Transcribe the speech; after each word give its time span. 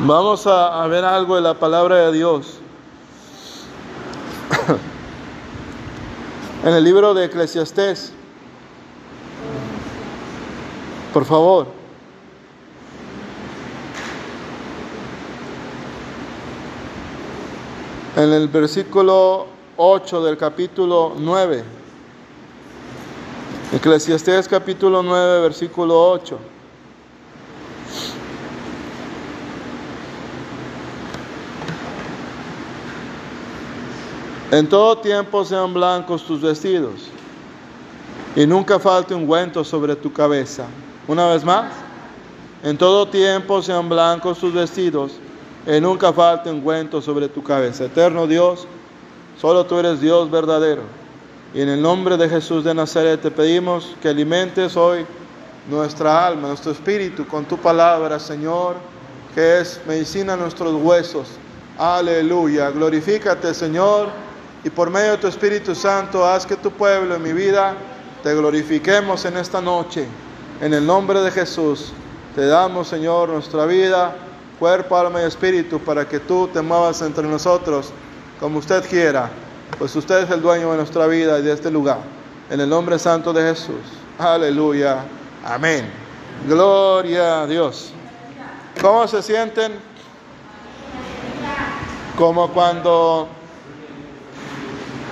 Vamos 0.00 0.46
a, 0.46 0.86
ver 0.88 1.04
algo 1.04 1.36
de 1.36 1.42
la 1.42 1.54
palabra 1.54 1.96
de 1.96 2.12
Dios. 2.12 2.58
en 6.64 6.74
el 6.74 6.82
libro 6.82 7.14
de 7.14 7.26
Eclesiastés. 7.26 8.12
Por 11.12 11.24
favor. 11.24 11.68
En 18.16 18.32
el 18.32 18.48
versículo 18.48 19.46
8 19.76 20.24
del 20.24 20.36
capítulo 20.36 21.14
9. 21.16 21.62
Eclesiastés 23.72 24.48
capítulo 24.48 25.04
9, 25.04 25.40
versículo 25.40 26.10
8. 26.10 26.53
En 34.54 34.68
todo 34.68 34.98
tiempo 34.98 35.44
sean 35.44 35.74
blancos 35.74 36.22
tus 36.22 36.40
vestidos 36.40 37.08
y 38.36 38.46
nunca 38.46 38.78
falte 38.78 39.12
ungüento 39.12 39.64
sobre 39.64 39.96
tu 39.96 40.12
cabeza. 40.12 40.66
Una 41.08 41.26
vez 41.26 41.44
más, 41.44 41.72
en 42.62 42.78
todo 42.78 43.08
tiempo 43.08 43.60
sean 43.62 43.88
blancos 43.88 44.38
tus 44.38 44.54
vestidos 44.54 45.14
y 45.66 45.80
nunca 45.80 46.12
falte 46.12 46.52
ungüento 46.52 47.02
sobre 47.02 47.28
tu 47.28 47.42
cabeza. 47.42 47.86
Eterno 47.86 48.28
Dios, 48.28 48.68
solo 49.40 49.66
tú 49.66 49.76
eres 49.76 50.00
Dios 50.00 50.30
verdadero. 50.30 50.82
Y 51.52 51.60
en 51.60 51.70
el 51.70 51.82
nombre 51.82 52.16
de 52.16 52.28
Jesús 52.28 52.62
de 52.62 52.74
Nazaret 52.74 53.20
te 53.20 53.32
pedimos 53.32 53.96
que 54.00 54.10
alimentes 54.10 54.76
hoy 54.76 55.04
nuestra 55.68 56.28
alma, 56.28 56.46
nuestro 56.46 56.70
espíritu 56.70 57.26
con 57.26 57.44
tu 57.44 57.56
palabra, 57.56 58.20
Señor, 58.20 58.76
que 59.34 59.58
es 59.58 59.80
medicina 59.84 60.34
a 60.34 60.36
nuestros 60.36 60.80
huesos. 60.80 61.26
Aleluya. 61.76 62.70
Glorifícate, 62.70 63.52
Señor, 63.52 64.10
y 64.64 64.70
por 64.70 64.90
medio 64.90 65.12
de 65.12 65.18
tu 65.18 65.26
Espíritu 65.26 65.74
Santo 65.74 66.26
haz 66.26 66.46
que 66.46 66.56
tu 66.56 66.70
pueblo 66.70 67.14
en 67.14 67.22
mi 67.22 67.32
vida 67.32 67.74
te 68.22 68.34
glorifiquemos 68.34 69.24
en 69.26 69.36
esta 69.36 69.60
noche. 69.60 70.06
En 70.60 70.72
el 70.72 70.86
nombre 70.86 71.20
de 71.20 71.30
Jesús 71.30 71.92
te 72.34 72.46
damos, 72.46 72.88
Señor, 72.88 73.28
nuestra 73.28 73.66
vida, 73.66 74.16
cuerpo, 74.58 74.96
alma 74.96 75.22
y 75.22 75.26
espíritu 75.26 75.78
para 75.78 76.08
que 76.08 76.20
tú 76.20 76.48
te 76.48 76.62
muevas 76.62 77.02
entre 77.02 77.28
nosotros 77.28 77.92
como 78.40 78.58
usted 78.58 78.84
quiera 78.88 79.30
pues 79.78 79.94
usted 79.96 80.24
es 80.24 80.30
el 80.30 80.40
dueño 80.40 80.70
de 80.70 80.76
nuestra 80.76 81.06
vida 81.06 81.38
y 81.38 81.42
de 81.42 81.52
este 81.52 81.70
lugar. 81.70 81.98
En 82.50 82.60
el 82.60 82.68
nombre 82.68 82.98
santo 82.98 83.32
de 83.32 83.42
Jesús. 83.42 83.82
Aleluya. 84.18 84.98
Amén. 85.44 85.90
Gloria 86.46 87.42
a 87.42 87.46
Dios. 87.46 87.92
¿Cómo 88.80 89.06
se 89.08 89.22
sienten? 89.22 89.72
Como 92.16 92.48
cuando 92.50 93.28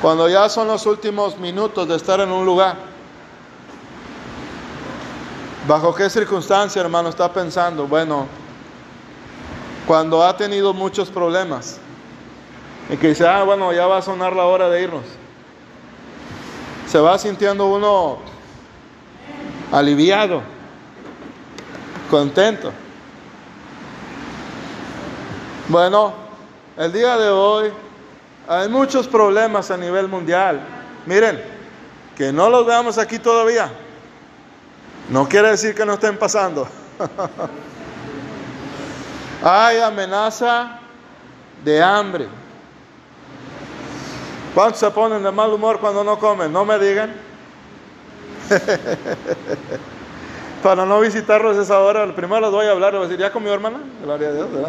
cuando 0.03 0.29
ya 0.29 0.49
son 0.49 0.67
los 0.67 0.85
últimos 0.85 1.39
minutos 1.39 1.87
de 1.87 1.95
estar 1.95 2.19
en 2.19 2.33
un 2.33 2.45
lugar. 2.45 2.77
¿Bajo 5.69 5.95
qué 5.95 6.11
circunstancia, 6.11 6.83
hermano, 6.83 7.09
está 7.09 7.33
pensando? 7.33 7.87
Bueno, 7.87 8.27
cuando 9.87 10.25
ha 10.25 10.37
tenido 10.37 10.75
muchos 10.75 11.09
problemas 11.09 11.79
y 12.91 12.97
que 12.97 13.11
dice, 13.11 13.29
ah, 13.29 13.45
bueno, 13.45 13.73
ya 13.73 13.87
va 13.87 13.99
a 13.99 14.03
sonar 14.03 14.35
la 14.35 14.45
hora 14.45 14.69
de 14.69 14.83
irnos. 14.83 15.05
Se 16.89 16.99
va 16.99 17.17
sintiendo 17.17 17.67
uno 17.67 18.19
aliviado, 19.71 20.43
contento. 22.11 22.73
Bueno, 25.69 26.13
el 26.77 26.93
día 26.93 27.17
de 27.17 27.29
hoy 27.29 27.73
hay 28.49 28.69
muchos 28.69 29.07
problemas 29.07 29.71
a 29.71 29.77
nivel 29.77 30.09
mundial. 30.09 30.61
Miren, 31.07 31.41
que 32.17 32.33
no 32.33 32.51
los 32.51 32.67
veamos 32.67 32.99
aquí 32.99 33.19
todavía. 33.19 33.71
No 35.09 35.29
quiere 35.29 35.51
decir 35.51 35.75
que 35.75 35.85
no 35.85 35.95
estén 35.95 36.17
pasando. 36.17 36.67
hay 39.43 39.79
amenaza 39.79 40.79
de 41.65 41.83
hambre. 41.83 42.29
¿Cuántos 44.55 44.81
se 44.81 44.91
ponen 44.91 45.23
de 45.23 45.31
mal 45.31 45.51
humor 45.51 45.79
cuando 45.81 46.05
no 46.05 46.19
comen? 46.19 46.53
No 46.53 46.65
me 46.65 46.79
digan. 46.79 47.13
Para 50.63 50.87
no 50.87 51.01
visitarlos 51.01 51.57
esa 51.57 51.81
hora, 51.81 52.15
primero 52.15 52.43
les 52.43 52.51
voy 52.51 52.67
a 52.67 52.71
hablar, 52.71 52.93
les 52.93 53.01
voy 53.01 53.07
a 53.07 53.09
decir, 53.09 53.21
¿ya 53.21 53.33
comió 53.33 53.53
hermana? 53.53 53.79
Gloria 54.05 54.29
a 54.29 54.33
Dios, 54.33 54.49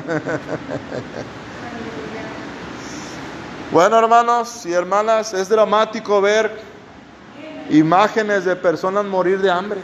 bueno, 3.73 3.97
hermanos 3.97 4.67
y 4.67 4.71
hermanas, 4.71 5.33
es 5.33 5.49
dramático 5.49 6.21
ver 6.21 6.61
imágenes 7.71 8.45
de 8.45 8.55
personas 8.55 9.03
morir 9.03 9.41
de 9.41 9.49
hambre. 9.49 9.81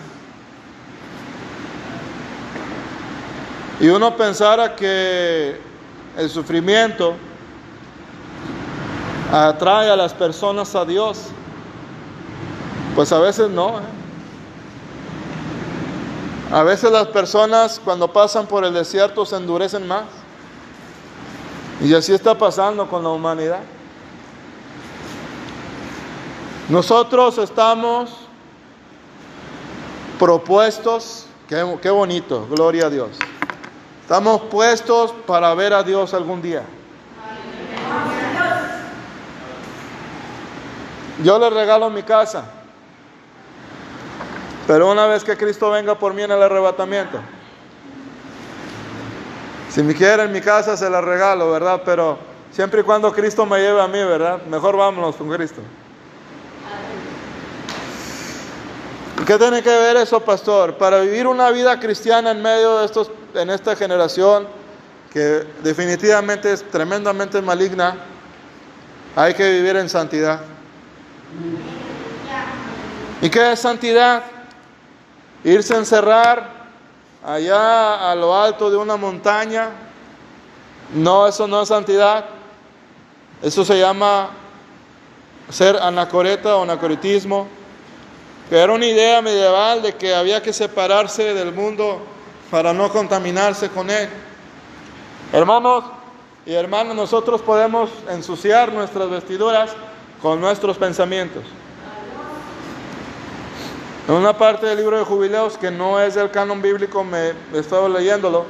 Y 3.80 3.88
uno 3.88 4.16
pensara 4.16 4.76
que 4.76 5.60
el 6.16 6.30
sufrimiento 6.30 7.16
atrae 9.32 9.90
a 9.90 9.96
las 9.96 10.14
personas 10.14 10.76
a 10.76 10.86
Dios. 10.86 11.26
Pues 12.94 13.12
a 13.12 13.18
veces 13.18 13.50
no. 13.50 13.80
¿eh? 13.80 13.84
A 16.52 16.62
veces 16.62 16.92
las 16.92 17.08
personas 17.08 17.82
cuando 17.84 18.14
pasan 18.14 18.46
por 18.46 18.64
el 18.64 18.74
desierto 18.74 19.26
se 19.26 19.36
endurecen 19.36 19.88
más. 19.88 20.04
Y 21.82 21.92
así 21.96 22.14
está 22.14 22.38
pasando 22.38 22.88
con 22.88 23.02
la 23.02 23.10
humanidad. 23.10 23.62
Nosotros 26.70 27.40
estamos 27.40 28.12
propuestos, 30.20 31.26
qué, 31.48 31.90
bonito, 31.90 32.48
gloria 32.48 32.86
a 32.86 32.90
Dios. 32.92 33.10
Estamos 34.04 34.42
puestos 34.42 35.12
para 35.26 35.52
ver 35.56 35.74
a 35.74 35.82
Dios 35.82 36.14
algún 36.14 36.44
día. 36.44 36.62
Yo 41.24 41.40
le 41.40 41.50
regalo 41.50 41.90
mi 41.90 42.04
casa. 42.04 42.46
Pero 44.68 44.92
una 44.92 45.08
vez 45.08 45.24
que 45.24 45.36
Cristo 45.36 45.72
venga 45.72 45.96
por 45.96 46.14
mí 46.14 46.22
en 46.22 46.30
el 46.30 46.44
arrebatamiento, 46.44 47.20
si 49.72 49.82
me 49.82 49.96
quieren 49.96 50.32
mi 50.32 50.40
casa 50.40 50.78
se 50.78 50.88
la 50.88 51.02
regalo, 51.02 51.50
¿verdad? 51.50 51.82
Pero 51.84 52.20
siempre 52.52 52.82
y 52.82 52.84
cuando 52.84 53.12
Cristo 53.12 53.48
me 53.48 53.58
lleve 53.58 53.82
a 53.82 53.88
mí, 53.88 53.98
¿verdad? 53.98 54.44
Mejor 54.44 54.78
vámonos 54.78 55.16
con 55.16 55.32
Cristo. 55.32 55.62
¿Qué 59.26 59.38
tiene 59.38 59.62
que 59.62 59.70
ver 59.70 59.98
eso, 59.98 60.20
pastor? 60.22 60.76
Para 60.76 61.02
vivir 61.02 61.28
una 61.28 61.52
vida 61.52 61.80
cristiana 61.80 62.32
en 62.32 62.42
medio 62.42 62.80
de 62.80 62.86
estos, 62.86 63.12
en 63.36 63.50
esta 63.50 63.76
generación 63.76 64.48
que 65.12 65.46
definitivamente 65.64 66.52
es 66.52 66.64
tremendamente 66.70 67.42
maligna, 67.42 67.98
hay 69.16 69.34
que 69.34 69.52
vivir 69.52 69.76
en 69.76 69.90
santidad. 69.90 70.42
¿Y 73.22 73.30
qué 73.30 73.52
es 73.52 73.60
santidad? 73.60 74.24
Irse 75.44 75.74
a 75.74 75.78
encerrar 75.78 76.50
allá 77.26 78.12
a 78.12 78.16
lo 78.16 78.36
alto 78.36 78.70
de 78.70 78.78
una 78.78 78.96
montaña. 78.96 79.70
No, 80.94 81.28
eso 81.28 81.48
no 81.48 81.62
es 81.62 81.70
santidad. 81.70 82.26
Eso 83.42 83.66
se 83.66 83.80
llama 83.80 84.30
ser 85.50 85.78
anacoreta 85.78 86.56
o 86.56 86.64
anacoritismo, 86.64 87.48
que 88.50 88.58
era 88.58 88.74
una 88.74 88.86
idea 88.88 89.22
medieval 89.22 89.84
de 89.84 89.94
que 89.94 90.16
había 90.16 90.42
que 90.42 90.52
separarse 90.52 91.36
del 91.36 91.54
mundo 91.54 92.00
para 92.50 92.74
no 92.74 92.92
contaminarse 92.92 93.70
con 93.70 93.92
él. 93.92 94.10
Hermanos 95.32 95.84
y 96.48 96.54
hermanas, 96.54 96.96
nosotros 96.96 97.42
podemos 97.42 97.92
ensuciar 98.10 98.74
nuestras 98.74 99.08
vestiduras 99.08 99.72
con 100.20 100.42
nuestros 100.42 100.78
pensamientos. 100.78 101.44
En 104.08 104.16
una 104.16 104.36
parte 104.36 104.66
del 104.66 104.80
libro 104.80 104.98
de 104.98 105.06
jubileos 105.06 105.56
que 105.56 105.70
no 105.70 106.02
es 106.02 106.16
del 106.16 106.32
canon 106.32 106.60
bíblico, 106.60 107.04
me 107.04 107.34
he 107.54 107.60
estado 107.60 107.88
leyéndolo, 107.88 108.46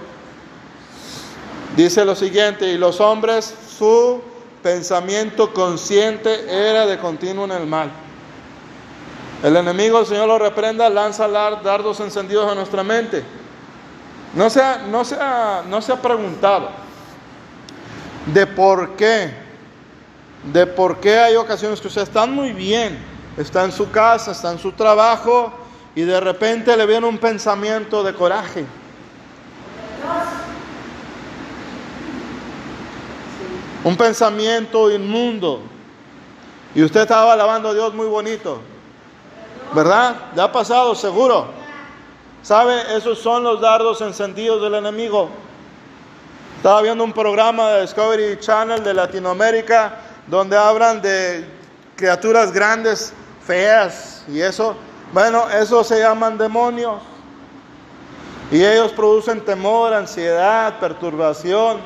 dice 1.75 2.05
lo 2.05 2.15
siguiente, 2.15 2.71
y 2.71 2.77
los 2.77 3.01
hombres, 3.01 3.53
su 3.77 4.21
pensamiento 4.63 5.53
consciente 5.53 6.45
era 6.47 6.85
de 6.85 6.97
continuo 6.97 7.43
en 7.43 7.51
el 7.51 7.67
mal. 7.67 7.91
El 9.43 9.55
enemigo, 9.55 9.99
el 9.99 10.05
Señor 10.05 10.27
lo 10.27 10.37
reprenda, 10.37 10.89
lanza 10.89 11.27
dardos 11.27 11.99
encendidos 11.99 12.51
a 12.51 12.55
nuestra 12.55 12.83
mente. 12.83 13.23
No 14.35 14.49
se, 14.49 14.59
se 14.59 15.15
no 15.17 15.77
ha 15.77 16.01
preguntado 16.01 16.69
de 18.33 18.45
por 18.45 18.95
qué 18.95 19.49
de 20.43 20.65
por 20.65 20.99
qué 20.99 21.19
hay 21.19 21.35
ocasiones 21.35 21.81
que 21.81 21.87
usted 21.87 22.03
está 22.03 22.25
muy 22.25 22.53
bien, 22.53 22.97
está 23.37 23.65
en 23.65 23.71
su 23.71 23.91
casa, 23.91 24.31
está 24.31 24.51
en 24.51 24.59
su 24.59 24.71
trabajo 24.71 25.51
y 25.95 26.01
de 26.01 26.19
repente 26.19 26.77
le 26.77 26.85
viene 26.85 27.07
un 27.07 27.17
pensamiento 27.17 28.03
de 28.03 28.13
coraje. 28.13 28.65
un 33.83 33.95
pensamiento 33.95 34.91
inmundo. 34.91 35.61
Y 36.75 36.83
usted 36.83 37.01
estaba 37.01 37.33
alabando 37.33 37.69
a 37.69 37.73
Dios 37.73 37.93
muy 37.93 38.07
bonito. 38.07 38.61
¿Verdad? 39.73 40.15
Ya 40.35 40.45
ha 40.45 40.51
pasado, 40.51 40.95
seguro. 40.95 41.47
¿Sabe? 42.41 42.95
Esos 42.95 43.19
son 43.19 43.43
los 43.43 43.61
dardos 43.61 44.01
encendidos 44.01 44.61
del 44.61 44.75
enemigo. 44.75 45.29
Estaba 46.57 46.81
viendo 46.81 47.03
un 47.03 47.13
programa 47.13 47.69
de 47.69 47.81
Discovery 47.81 48.39
Channel 48.39 48.83
de 48.83 48.93
Latinoamérica 48.93 49.93
donde 50.27 50.57
hablan 50.57 51.01
de 51.01 51.45
criaturas 51.95 52.51
grandes, 52.51 53.13
feas 53.45 54.23
y 54.27 54.41
eso. 54.41 54.75
Bueno, 55.11 55.49
eso 55.49 55.83
se 55.83 55.99
llaman 55.99 56.37
demonios. 56.37 57.01
Y 58.51 58.63
ellos 58.63 58.91
producen 58.91 59.41
temor, 59.41 59.93
ansiedad, 59.93 60.79
perturbación. 60.79 61.77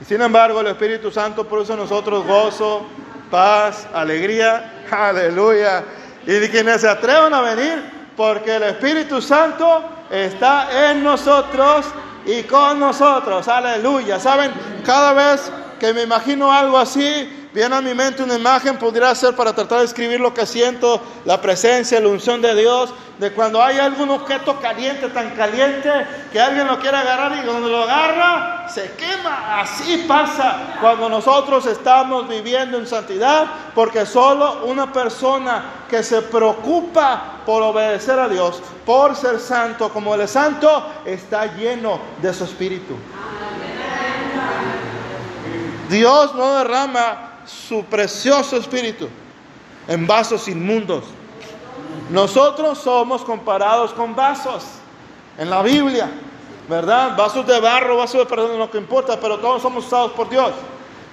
Y 0.00 0.04
sin 0.04 0.20
embargo, 0.22 0.60
el 0.60 0.68
Espíritu 0.68 1.10
Santo 1.10 1.46
produce 1.46 1.72
en 1.72 1.78
nosotros 1.78 2.26
gozo, 2.26 2.82
paz, 3.30 3.86
alegría. 3.92 4.84
Aleluya. 4.90 5.84
Y 6.26 6.48
quienes 6.48 6.80
se 6.80 6.88
atrevan 6.88 7.34
a 7.34 7.40
venir, 7.40 7.82
porque 8.16 8.56
el 8.56 8.62
Espíritu 8.64 9.20
Santo 9.20 9.84
está 10.10 10.90
en 10.90 11.02
nosotros 11.02 11.86
y 12.26 12.42
con 12.44 12.80
nosotros. 12.80 13.46
Aleluya. 13.48 14.18
¿Saben? 14.18 14.52
Cada 14.84 15.12
vez 15.12 15.50
que 15.78 15.92
me 15.92 16.02
imagino 16.02 16.52
algo 16.52 16.78
así, 16.78 17.43
Viene 17.54 17.76
a 17.76 17.80
mi 17.80 17.94
mente 17.94 18.20
una 18.20 18.34
imagen, 18.34 18.76
podría 18.78 19.14
ser 19.14 19.36
para 19.36 19.52
tratar 19.52 19.78
de 19.78 19.84
escribir 19.84 20.18
lo 20.18 20.34
que 20.34 20.44
siento, 20.44 21.00
la 21.24 21.40
presencia, 21.40 22.00
la 22.00 22.08
unción 22.08 22.42
de 22.42 22.52
Dios, 22.52 22.92
de 23.20 23.30
cuando 23.30 23.62
hay 23.62 23.78
algún 23.78 24.10
objeto 24.10 24.58
caliente, 24.60 25.06
tan 25.10 25.36
caliente, 25.36 25.88
que 26.32 26.40
alguien 26.40 26.66
lo 26.66 26.80
quiere 26.80 26.96
agarrar 26.96 27.38
y 27.38 27.46
cuando 27.46 27.68
lo 27.68 27.84
agarra, 27.84 28.68
se 28.68 28.90
quema. 28.94 29.60
Así 29.60 30.04
pasa 30.08 30.78
cuando 30.80 31.08
nosotros 31.08 31.64
estamos 31.66 32.28
viviendo 32.28 32.76
en 32.76 32.88
santidad, 32.88 33.46
porque 33.72 34.04
solo 34.04 34.64
una 34.64 34.92
persona 34.92 35.84
que 35.88 36.02
se 36.02 36.22
preocupa 36.22 37.34
por 37.46 37.62
obedecer 37.62 38.18
a 38.18 38.28
Dios, 38.28 38.60
por 38.84 39.14
ser 39.14 39.38
santo 39.38 39.90
como 39.90 40.16
Él 40.16 40.22
es 40.22 40.32
santo, 40.32 40.90
está 41.04 41.46
lleno 41.54 42.00
de 42.20 42.34
su 42.34 42.42
espíritu. 42.42 42.96
Dios 45.88 46.34
no 46.34 46.56
derrama 46.56 47.33
su 47.46 47.84
precioso 47.84 48.56
espíritu 48.56 49.08
en 49.88 50.06
vasos 50.06 50.48
inmundos. 50.48 51.04
Nosotros 52.10 52.78
somos 52.78 53.22
comparados 53.22 53.92
con 53.92 54.14
vasos 54.14 54.64
en 55.38 55.50
la 55.50 55.62
Biblia, 55.62 56.10
¿verdad? 56.68 57.16
Vasos 57.16 57.46
de 57.46 57.60
barro, 57.60 57.96
vasos 57.96 58.20
de 58.20 58.26
perdón, 58.26 58.58
no 58.58 58.70
que 58.70 58.78
importa, 58.78 59.18
pero 59.20 59.38
todos 59.38 59.62
somos 59.62 59.86
usados 59.86 60.12
por 60.12 60.28
Dios. 60.28 60.52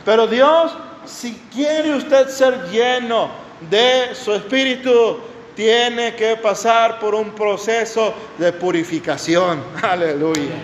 Pero 0.05 0.27
Dios, 0.27 0.75
si 1.05 1.33
quiere 1.53 1.95
usted 1.95 2.27
ser 2.29 2.69
lleno 2.69 3.29
de 3.69 4.15
su 4.15 4.33
espíritu, 4.33 5.19
tiene 5.55 6.15
que 6.15 6.37
pasar 6.37 6.99
por 6.99 7.13
un 7.13 7.31
proceso 7.31 8.13
de 8.37 8.51
purificación. 8.53 9.63
Aleluya. 9.81 10.55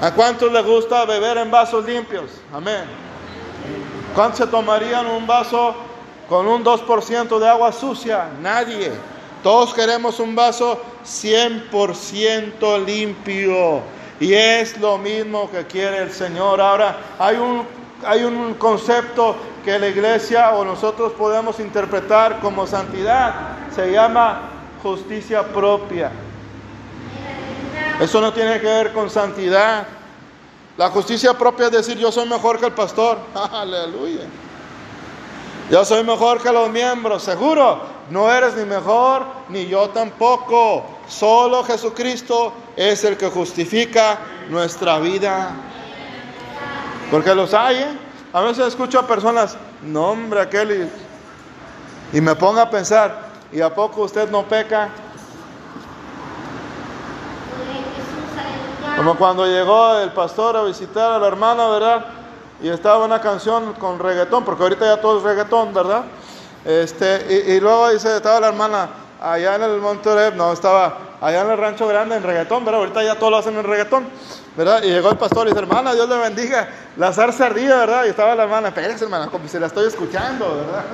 ¿A 0.00 0.12
cuántos 0.12 0.52
les 0.52 0.64
gusta 0.64 1.04
beber 1.04 1.38
en 1.38 1.50
vasos 1.50 1.84
limpios? 1.84 2.30
Amén. 2.52 3.07
¿Cuántos 4.18 4.38
se 4.38 4.46
tomarían 4.48 5.06
un 5.06 5.28
vaso 5.28 5.76
con 6.28 6.48
un 6.48 6.64
2% 6.64 7.38
de 7.38 7.48
agua 7.48 7.70
sucia? 7.70 8.28
Nadie. 8.42 8.90
Todos 9.44 9.72
queremos 9.72 10.18
un 10.18 10.34
vaso 10.34 10.82
100% 11.04 12.84
limpio. 12.84 13.80
Y 14.18 14.34
es 14.34 14.76
lo 14.80 14.98
mismo 14.98 15.48
que 15.48 15.64
quiere 15.68 15.98
el 15.98 16.10
Señor. 16.10 16.60
Ahora, 16.60 16.96
hay 17.16 17.36
un, 17.36 17.64
hay 18.04 18.24
un 18.24 18.54
concepto 18.54 19.36
que 19.64 19.78
la 19.78 19.86
iglesia 19.86 20.50
o 20.50 20.64
nosotros 20.64 21.12
podemos 21.12 21.60
interpretar 21.60 22.40
como 22.40 22.66
santidad. 22.66 23.56
Se 23.72 23.92
llama 23.92 24.50
justicia 24.82 25.44
propia. 25.44 26.10
Eso 28.00 28.20
no 28.20 28.32
tiene 28.32 28.58
que 28.58 28.66
ver 28.66 28.92
con 28.92 29.10
santidad. 29.10 29.86
La 30.78 30.90
justicia 30.90 31.34
propia 31.34 31.66
es 31.66 31.72
decir, 31.72 31.98
yo 31.98 32.12
soy 32.12 32.28
mejor 32.28 32.60
que 32.60 32.66
el 32.66 32.72
pastor. 32.72 33.18
Aleluya. 33.52 34.26
Yo 35.68 35.84
soy 35.84 36.04
mejor 36.04 36.40
que 36.40 36.52
los 36.52 36.70
miembros, 36.70 37.24
seguro. 37.24 37.80
No 38.10 38.30
eres 38.32 38.54
ni 38.54 38.64
mejor, 38.64 39.26
ni 39.48 39.66
yo 39.66 39.90
tampoco. 39.90 40.86
Solo 41.08 41.64
Jesucristo 41.64 42.52
es 42.76 43.02
el 43.02 43.16
que 43.16 43.28
justifica 43.28 44.20
nuestra 44.50 45.00
vida. 45.00 45.50
Porque 47.10 47.34
los 47.34 47.52
hay, 47.54 47.78
¿eh? 47.78 47.98
A 48.32 48.42
veces 48.42 48.68
escucho 48.68 49.00
a 49.00 49.06
personas, 49.06 49.56
no 49.82 50.10
hombre, 50.10 50.42
aquel, 50.42 50.90
y, 52.12 52.16
y 52.18 52.20
me 52.20 52.36
pongo 52.36 52.60
a 52.60 52.70
pensar, 52.70 53.30
¿y 53.50 53.60
a 53.60 53.74
poco 53.74 54.02
usted 54.02 54.30
no 54.30 54.44
peca? 54.44 54.90
Como 58.98 59.16
cuando 59.16 59.46
llegó 59.46 59.96
el 59.98 60.10
pastor 60.10 60.56
a 60.56 60.64
visitar 60.64 61.12
a 61.12 61.18
la 61.20 61.28
hermana, 61.28 61.68
¿verdad? 61.68 62.04
Y 62.60 62.68
estaba 62.68 63.04
una 63.04 63.20
canción 63.20 63.74
con 63.74 64.00
reggaetón, 64.00 64.44
porque 64.44 64.64
ahorita 64.64 64.84
ya 64.86 65.00
todo 65.00 65.18
es 65.18 65.22
reggaetón, 65.22 65.72
¿verdad? 65.72 66.02
Este, 66.64 67.44
y, 67.46 67.60
luego 67.60 67.90
dice, 67.90 68.16
estaba 68.16 68.40
la 68.40 68.48
hermana 68.48 68.88
allá 69.20 69.54
en 69.54 69.62
el 69.62 69.78
Monterrey, 69.78 70.32
no, 70.36 70.52
estaba 70.52 70.98
allá 71.20 71.42
en 71.42 71.50
el 71.52 71.58
rancho 71.58 71.86
grande 71.86 72.16
en 72.16 72.24
reggaetón, 72.24 72.64
¿verdad? 72.64 72.80
Ahorita 72.80 73.04
ya 73.04 73.14
todo 73.14 73.30
lo 73.30 73.36
hacen 73.36 73.56
en 73.56 73.62
reggaetón, 73.62 74.08
¿verdad? 74.56 74.82
Y 74.82 74.88
llegó 74.88 75.10
el 75.10 75.16
pastor 75.16 75.46
y 75.46 75.50
dice, 75.50 75.60
hermana, 75.60 75.94
Dios 75.94 76.08
le 76.08 76.16
bendiga, 76.16 76.68
la 76.96 77.12
zarza 77.12 77.46
ardía, 77.46 77.76
¿verdad? 77.76 78.04
Y 78.04 78.08
estaba 78.08 78.34
la 78.34 78.42
hermana, 78.42 78.68
espérese, 78.68 79.04
hermana, 79.04 79.28
como 79.28 79.46
si 79.46 79.60
la 79.60 79.68
estoy 79.68 79.86
escuchando, 79.86 80.56
¿verdad? 80.56 80.84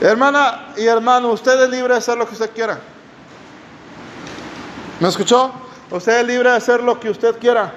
hermana 0.10 0.72
y 0.78 0.86
hermano, 0.86 1.28
usted 1.28 1.64
es 1.64 1.68
libre 1.68 1.92
de 1.92 1.98
hacer 1.98 2.16
lo 2.16 2.26
que 2.26 2.32
usted 2.32 2.50
quiera. 2.50 2.78
¿Me 5.00 5.08
escuchó? 5.08 5.50
Usted 5.90 6.20
es 6.20 6.26
libre 6.26 6.50
de 6.50 6.56
hacer 6.56 6.82
lo 6.82 7.00
que 7.00 7.08
usted 7.10 7.38
quiera. 7.38 7.72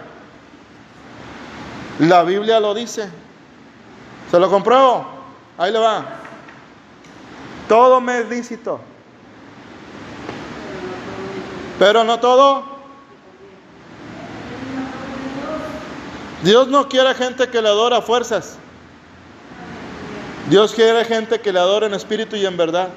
La 2.00 2.24
Biblia 2.24 2.60
lo 2.60 2.74
dice. 2.74 3.10
¿Se 4.30 4.40
lo 4.40 4.50
compruebo? 4.50 5.06
Ahí 5.58 5.72
le 5.72 5.80
va. 5.80 6.04
Todo 7.70 8.02
me 8.02 8.20
es 8.20 8.30
lícito. 8.30 8.80
Pero 11.80 12.04
no 12.04 12.20
todo. 12.20 12.66
Dios 16.44 16.68
no 16.68 16.90
quiere 16.90 17.14
gente 17.16 17.48
que 17.48 17.62
le 17.62 17.70
adora 17.70 17.98
a 17.98 18.02
fuerzas. 18.02 18.58
Dios 20.50 20.74
quiere 20.74 21.06
gente 21.06 21.40
que 21.40 21.54
le 21.54 21.60
adore 21.60 21.86
en 21.86 21.94
espíritu 21.94 22.36
y 22.36 22.46
en 22.46 22.58
verdad. 22.58 22.90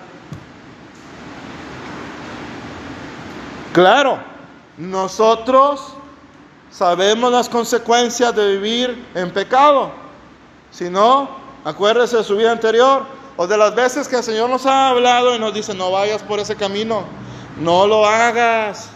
Claro, 3.77 4.19
nosotros 4.79 5.93
sabemos 6.71 7.31
las 7.31 7.47
consecuencias 7.47 8.35
de 8.35 8.53
vivir 8.53 9.07
en 9.15 9.31
pecado. 9.31 9.91
Si 10.71 10.89
no, 10.89 11.29
acuérdese 11.63 12.17
de 12.17 12.25
su 12.25 12.39
vida 12.39 12.53
anterior 12.53 13.05
o 13.37 13.47
de 13.47 13.59
las 13.59 13.75
veces 13.75 14.09
que 14.09 14.17
el 14.17 14.23
Señor 14.23 14.49
nos 14.49 14.65
ha 14.65 14.89
hablado 14.89 15.37
y 15.37 15.39
nos 15.39 15.53
dice, 15.53 15.75
no 15.75 15.91
vayas 15.91 16.23
por 16.23 16.41
ese 16.41 16.57
camino, 16.57 17.03
no 17.59 17.87
lo 17.87 18.07
hagas. 18.07 18.89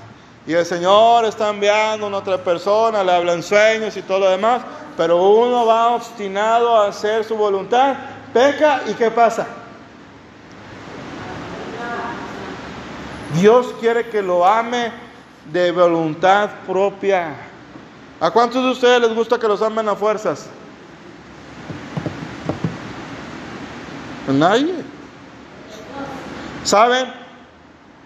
Y 0.46 0.54
el 0.54 0.64
Señor 0.64 1.26
está 1.26 1.50
enviando 1.50 2.06
a 2.06 2.16
otra 2.16 2.38
persona, 2.42 3.04
le 3.04 3.12
habla 3.12 3.34
en 3.34 3.42
sueños 3.42 3.94
y 3.99 4.00
todo 4.00 4.20
lo 4.20 4.30
demás, 4.30 4.62
pero 4.96 5.22
uno 5.22 5.66
va 5.66 5.88
obstinado 5.88 6.80
a 6.80 6.88
hacer 6.88 7.25
su 7.25 7.37
voluntad, 7.37 7.96
peca 8.32 8.80
y 8.88 8.94
¿qué 8.94 9.10
pasa? 9.10 9.46
Dios 13.40 13.75
quiere 13.80 14.11
que 14.11 14.20
lo 14.20 14.47
ame 14.47 14.92
de 15.50 15.73
voluntad 15.73 16.50
propia. 16.66 17.35
¿A 18.20 18.30
cuántos 18.30 18.62
de 18.62 18.70
ustedes 18.70 19.00
les 19.00 19.14
gusta 19.14 19.38
que 19.38 19.49
los 19.49 19.62
amen 19.62 19.88
a 19.88 19.97
fuerzas? 19.97 20.47
Nadie. 24.28 24.85
¿Saben? 26.64 27.12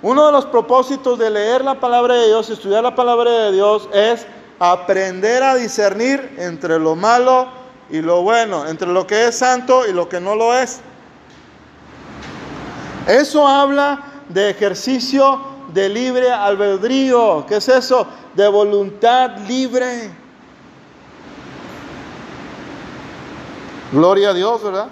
Uno 0.02 0.26
de 0.26 0.32
los 0.32 0.46
propósitos 0.46 1.18
de 1.18 1.30
leer 1.30 1.64
la 1.64 1.80
palabra 1.80 2.14
de 2.14 2.28
Dios, 2.28 2.48
estudiar 2.48 2.84
la 2.84 2.94
palabra 2.94 3.30
de 3.30 3.52
Dios, 3.52 3.88
es 3.92 4.26
aprender 4.60 5.42
a 5.42 5.56
discernir 5.56 6.36
entre 6.38 6.78
lo 6.78 6.94
malo 6.94 7.48
y 7.90 8.00
lo 8.00 8.22
bueno, 8.22 8.68
entre 8.68 8.88
lo 8.88 9.04
que 9.04 9.26
es 9.26 9.38
santo 9.38 9.84
y 9.86 9.92
lo 9.92 10.08
que 10.08 10.20
no 10.20 10.36
lo 10.36 10.54
es. 10.54 10.80
Eso 13.08 13.48
habla 13.48 14.13
de 14.34 14.50
ejercicio 14.50 15.40
de 15.72 15.88
libre 15.88 16.30
albedrío. 16.30 17.46
¿Qué 17.46 17.56
es 17.56 17.68
eso? 17.68 18.06
De 18.34 18.46
voluntad 18.48 19.38
libre. 19.48 20.10
Gloria 23.92 24.30
a 24.30 24.34
Dios, 24.34 24.62
¿verdad? 24.62 24.88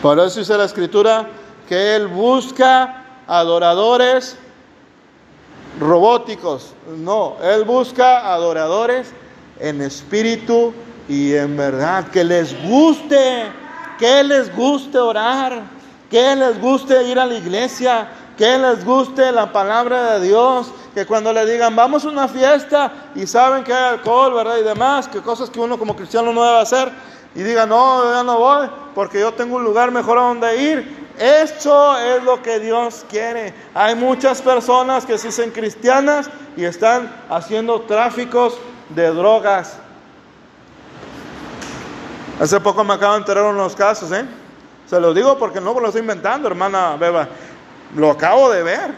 Por 0.00 0.18
eso 0.20 0.38
dice 0.38 0.56
la 0.56 0.64
escritura 0.64 1.28
que 1.68 1.96
Él 1.96 2.06
busca 2.06 3.04
adoradores 3.26 4.36
robóticos. 5.80 6.74
No, 6.98 7.36
Él 7.42 7.64
busca 7.64 8.32
adoradores 8.32 9.12
en 9.58 9.80
espíritu 9.82 10.72
y 11.08 11.34
en 11.34 11.56
verdad. 11.56 12.08
Que 12.08 12.22
les 12.22 12.54
guste, 12.68 13.46
que 13.98 14.22
les 14.22 14.54
guste 14.54 14.98
orar, 14.98 15.62
que 16.12 16.36
les 16.36 16.60
guste 16.60 17.04
ir 17.04 17.18
a 17.18 17.24
la 17.24 17.34
iglesia, 17.34 18.06
que 18.36 18.58
les 18.58 18.84
guste 18.84 19.32
la 19.32 19.50
palabra 19.50 20.18
de 20.18 20.28
Dios, 20.28 20.70
que 20.94 21.06
cuando 21.06 21.32
le 21.32 21.46
digan 21.46 21.74
vamos 21.74 22.04
a 22.04 22.08
una 22.08 22.28
fiesta 22.28 22.92
y 23.14 23.26
saben 23.26 23.64
que 23.64 23.72
hay 23.72 23.94
alcohol, 23.94 24.34
¿verdad? 24.34 24.58
Y 24.58 24.62
demás, 24.62 25.08
que 25.08 25.22
cosas 25.22 25.48
que 25.48 25.58
uno 25.58 25.78
como 25.78 25.96
cristiano 25.96 26.30
no 26.30 26.44
debe 26.44 26.58
hacer, 26.58 26.92
y 27.34 27.42
diga 27.42 27.64
no, 27.64 28.12
ya 28.12 28.22
no 28.22 28.38
voy, 28.38 28.68
porque 28.94 29.20
yo 29.20 29.32
tengo 29.32 29.56
un 29.56 29.64
lugar 29.64 29.90
mejor 29.90 30.18
a 30.18 30.22
donde 30.22 30.54
ir. 30.62 31.02
Esto 31.18 31.96
es 31.98 32.22
lo 32.24 32.42
que 32.42 32.60
Dios 32.60 33.06
quiere. 33.08 33.54
Hay 33.72 33.94
muchas 33.94 34.42
personas 34.42 35.06
que 35.06 35.16
se 35.16 35.28
dicen 35.28 35.50
cristianas 35.50 36.28
y 36.58 36.64
están 36.66 37.10
haciendo 37.30 37.80
tráficos 37.80 38.58
de 38.90 39.06
drogas. 39.08 39.78
Hace 42.38 42.60
poco 42.60 42.84
me 42.84 42.92
acaban 42.92 43.16
de 43.16 43.20
enterar 43.20 43.44
unos 43.44 43.74
casos, 43.74 44.12
¿eh? 44.12 44.26
Se 44.92 45.00
los 45.00 45.14
digo 45.14 45.38
porque 45.38 45.58
no 45.58 45.72
lo 45.72 45.86
estoy 45.86 46.02
inventando, 46.02 46.48
hermana 46.48 46.96
Beba. 47.00 47.26
Lo 47.96 48.10
acabo 48.10 48.50
de 48.50 48.62
ver. 48.62 48.90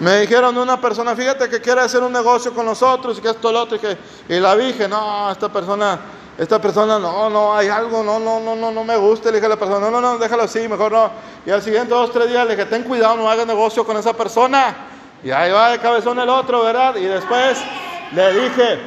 Me 0.00 0.18
dijeron 0.22 0.58
una 0.58 0.80
persona, 0.80 1.14
fíjate 1.14 1.48
que 1.48 1.60
quiere 1.60 1.82
hacer 1.82 2.02
un 2.02 2.12
negocio 2.12 2.52
con 2.52 2.66
nosotros 2.66 3.18
y 3.18 3.20
que 3.20 3.28
esto, 3.28 3.52
lo 3.52 3.62
otro, 3.62 3.76
y 3.76 3.78
que 3.78 3.96
y 4.28 4.40
la 4.40 4.56
dije, 4.56 4.88
no, 4.88 5.30
esta 5.30 5.48
persona, 5.48 6.00
esta 6.36 6.60
persona, 6.60 6.98
no, 6.98 7.30
no, 7.30 7.56
hay 7.56 7.68
algo, 7.68 8.02
no, 8.02 8.18
no, 8.18 8.40
no, 8.40 8.56
no, 8.56 8.72
no 8.72 8.82
me 8.82 8.96
gusta. 8.96 9.28
Le 9.28 9.36
dije 9.36 9.46
a 9.46 9.50
la 9.50 9.56
persona, 9.56 9.78
no, 9.78 9.92
no, 9.92 10.00
no, 10.00 10.18
déjalo 10.18 10.42
así, 10.42 10.66
mejor 10.66 10.90
no. 10.90 11.08
Y 11.46 11.50
al 11.50 11.62
siguiente 11.62 11.90
dos, 11.90 12.10
tres 12.10 12.28
días 12.28 12.44
le 12.44 12.56
dije, 12.56 12.66
ten 12.66 12.82
cuidado, 12.82 13.16
no 13.16 13.30
hagas 13.30 13.46
negocio 13.46 13.86
con 13.86 13.96
esa 13.96 14.12
persona. 14.12 14.74
Y 15.22 15.30
ahí 15.30 15.52
va 15.52 15.70
de 15.70 15.78
cabezón 15.78 16.18
el 16.18 16.28
otro, 16.28 16.64
¿verdad? 16.64 16.96
Y 16.96 17.04
después 17.04 17.58
le 18.12 18.32
dije, 18.32 18.78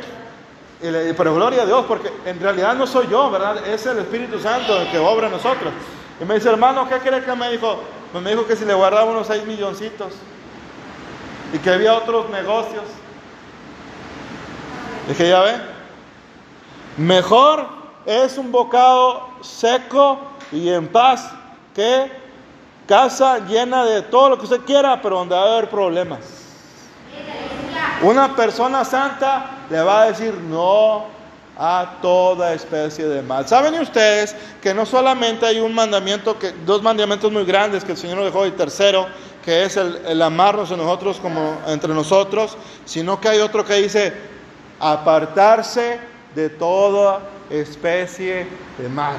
pero 0.81 1.35
gloria 1.35 1.63
a 1.63 1.65
Dios, 1.65 1.85
porque 1.87 2.11
en 2.25 2.39
realidad 2.39 2.73
no 2.75 2.87
soy 2.87 3.07
yo, 3.07 3.29
¿verdad? 3.29 3.67
Es 3.67 3.85
el 3.85 3.99
Espíritu 3.99 4.39
Santo 4.39 4.81
el 4.81 4.89
que 4.89 4.97
obra 4.97 5.27
en 5.27 5.33
nosotros. 5.33 5.71
Y 6.19 6.25
me 6.25 6.35
dice, 6.35 6.49
hermano, 6.49 6.87
¿qué 6.89 6.97
crees 6.99 7.23
que 7.23 7.35
me 7.35 7.51
dijo? 7.51 7.81
Me 8.13 8.31
dijo 8.31 8.45
que 8.45 8.55
si 8.55 8.65
le 8.65 8.73
guardaba 8.73 9.05
unos 9.05 9.27
seis 9.27 9.45
milloncitos 9.45 10.13
y 11.53 11.57
que 11.59 11.69
había 11.69 11.93
otros 11.93 12.29
negocios. 12.29 12.83
Dije, 15.07 15.29
ya 15.29 15.41
ve, 15.41 15.53
mejor 16.97 17.67
es 18.05 18.37
un 18.37 18.51
bocado 18.51 19.27
seco 19.41 20.19
y 20.51 20.69
en 20.69 20.87
paz 20.87 21.31
que 21.75 22.11
casa 22.87 23.39
llena 23.39 23.85
de 23.85 24.01
todo 24.01 24.29
lo 24.29 24.37
que 24.37 24.45
usted 24.45 24.61
quiera, 24.61 25.01
pero 25.01 25.17
donde 25.17 25.35
va 25.35 25.41
a 25.41 25.53
haber 25.53 25.69
problemas. 25.69 26.19
Una 28.01 28.35
persona 28.35 28.83
santa 28.83 29.60
le 29.71 29.81
va 29.81 30.03
a 30.03 30.05
decir 30.07 30.33
no 30.33 31.05
a 31.57 31.99
toda 32.01 32.53
especie 32.53 33.07
de 33.07 33.21
mal. 33.21 33.47
¿Saben 33.47 33.79
ustedes 33.79 34.35
que 34.61 34.73
no 34.73 34.85
solamente 34.85 35.45
hay 35.45 35.59
un 35.59 35.73
mandamiento, 35.73 36.37
que, 36.37 36.51
dos 36.65 36.81
mandamientos 36.81 37.31
muy 37.31 37.45
grandes 37.45 37.83
que 37.83 37.93
el 37.93 37.97
Señor 37.97 38.17
nos 38.17 38.25
dejó 38.25 38.45
y 38.45 38.51
tercero, 38.51 39.07
que 39.43 39.63
es 39.63 39.77
el, 39.77 40.01
el 40.05 40.21
amarnos 40.21 40.71
a 40.71 40.77
nosotros 40.77 41.19
como 41.19 41.57
entre 41.67 41.93
nosotros, 41.93 42.57
sino 42.85 43.19
que 43.21 43.29
hay 43.29 43.39
otro 43.39 43.63
que 43.63 43.75
dice 43.75 44.13
apartarse 44.79 45.99
de 46.35 46.49
toda 46.49 47.21
especie 47.49 48.47
de 48.77 48.89
mal. 48.89 49.15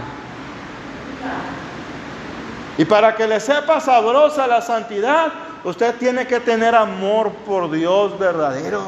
Y 2.77 2.85
para 2.85 3.15
que 3.15 3.27
le 3.27 3.39
sepa 3.41 3.81
sabrosa 3.81 4.47
la 4.47 4.61
santidad, 4.61 5.33
usted 5.65 5.95
tiene 5.97 6.27
que 6.27 6.41
tener 6.41 6.75
amor 6.75 7.31
por 7.47 7.71
Dios 7.71 8.19
verdadero. 8.19 8.83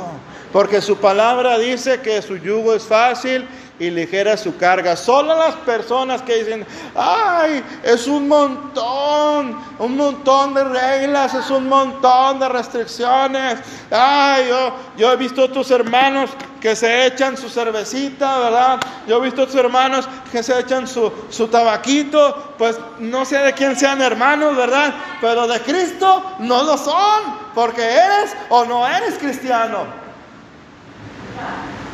Porque 0.55 0.81
su 0.81 0.97
palabra 0.99 1.59
dice 1.59 2.01
que 2.01 2.23
su 2.23 2.37
yugo 2.37 2.75
es 2.75 2.85
fácil 2.85 3.45
y 3.81 3.91
ligera 3.91 4.37
su 4.37 4.57
carga. 4.57 4.95
Solo 4.95 5.37
las 5.37 5.57
personas 5.57 6.23
que 6.23 6.45
dicen, 6.45 6.65
ay, 6.95 7.61
es 7.83 8.07
un 8.07 8.29
montón, 8.29 9.59
un 9.81 9.97
montón 9.97 10.55
de 10.55 10.63
reglas, 10.63 11.35
es 11.35 11.51
un 11.51 11.69
montón 11.69 12.39
de 12.39 12.49
restricciones. 12.49 13.59
Ay, 13.91 14.47
yo, 14.49 14.77
yo 14.97 15.13
he 15.13 15.17
visto 15.17 15.43
a 15.43 15.49
tus 15.49 15.73
hermanos 15.73 16.31
que 16.61 16.77
se 16.77 17.07
echan 17.07 17.37
su 17.37 17.49
cervecita, 17.49 18.39
¿verdad? 18.39 18.81
Yo 19.09 19.17
he 19.17 19.23
visto 19.23 19.43
a 19.43 19.47
tus 19.47 19.57
hermanos 19.57 20.09
que 20.31 20.41
se 20.41 20.57
echan 20.57 20.87
su, 20.87 21.13
su 21.31 21.49
tabaquito, 21.49 22.55
pues 22.59 22.79
no 23.01 23.25
sé 23.25 23.39
de 23.39 23.53
quién 23.55 23.75
sean 23.75 24.01
hermanos, 24.01 24.57
¿verdad? 24.57 24.95
Pero 25.21 25.49
de 25.49 25.59
Cristo 25.63 26.23
no 26.39 26.63
lo 26.63 26.79
son, 26.79 27.41
porque 27.57 27.83
eres 27.83 28.37
o 28.51 28.65
no 28.65 28.87
eres 28.87 29.19
cristiano. 29.19 30.04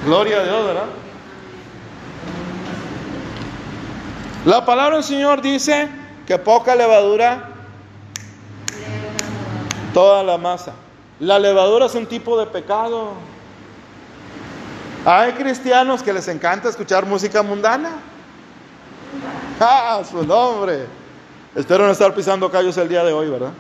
Gloria 0.04 0.40
a 0.40 0.44
Dios, 0.44 0.66
¿verdad? 0.66 0.86
La 4.44 4.64
palabra 4.64 4.96
del 4.96 5.04
Señor 5.04 5.42
dice 5.42 5.88
que 6.26 6.38
poca 6.38 6.74
levadura, 6.74 7.50
toda 9.92 10.22
la 10.22 10.38
masa. 10.38 10.72
La 11.18 11.38
levadura 11.38 11.86
es 11.86 11.94
un 11.94 12.06
tipo 12.06 12.38
de 12.38 12.46
pecado. 12.46 13.12
Hay 15.04 15.32
cristianos 15.32 16.02
que 16.02 16.12
les 16.12 16.26
encanta 16.28 16.70
escuchar 16.70 17.04
música 17.04 17.42
mundana. 17.42 17.90
¡Ah, 19.60 20.00
su 20.08 20.24
nombre! 20.24 20.86
Espero 21.54 21.84
no 21.84 21.92
estar 21.92 22.14
pisando 22.14 22.50
callos 22.50 22.76
el 22.78 22.88
día 22.88 23.04
de 23.04 23.12
hoy, 23.12 23.28
¿verdad? 23.28 23.50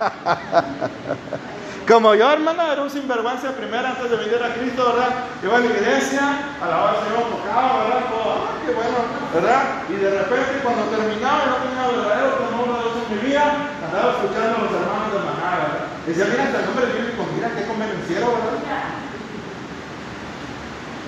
Como 1.90 2.14
yo, 2.14 2.30
hermano, 2.30 2.70
era 2.70 2.82
un 2.82 2.88
sinvergüenza 2.88 3.50
primero 3.50 3.84
antes 3.84 4.08
de 4.08 4.16
venir 4.16 4.38
a 4.38 4.54
Cristo, 4.54 4.94
¿verdad? 4.94 5.26
Iba 5.42 5.56
a 5.56 5.58
la 5.58 5.66
iglesia, 5.66 6.22
a 6.62 6.68
la 6.68 6.84
hora 6.84 6.92
del 6.92 7.02
Señor 7.02 7.30
tocaba, 7.34 7.82
¿verdad? 7.82 8.06
Todo, 8.06 8.30
ah, 8.30 8.62
qué 8.64 8.72
bueno, 8.72 8.98
¿verdad? 9.34 9.62
Y 9.90 9.94
de 9.94 10.10
repente, 10.22 10.62
cuando 10.62 10.84
terminaba 10.84 11.46
no 11.50 11.56
tenía 11.66 11.90
verdadero 11.90 12.30
temor 12.46 12.66
de 12.70 12.78
Dios 12.78 12.94
en 12.94 13.10
mi 13.10 13.18
vida, 13.26 13.42
andaba 13.82 14.12
escuchando 14.12 14.54
a 14.54 14.62
los 14.62 14.70
hermanos 14.70 15.10
de 15.10 15.18
Maná, 15.18 15.50
¿verdad? 15.50 15.82
Decía, 16.06 16.26
mira, 16.30 16.44
hasta 16.44 16.58
el 16.60 16.66
nombre 16.66 16.86
bíblico, 16.86 17.26
mira 17.34 17.50
qué 17.58 17.66
convenenciero, 17.66 18.26
¿verdad? 18.38 18.54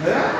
¿Verdad? 0.02 0.30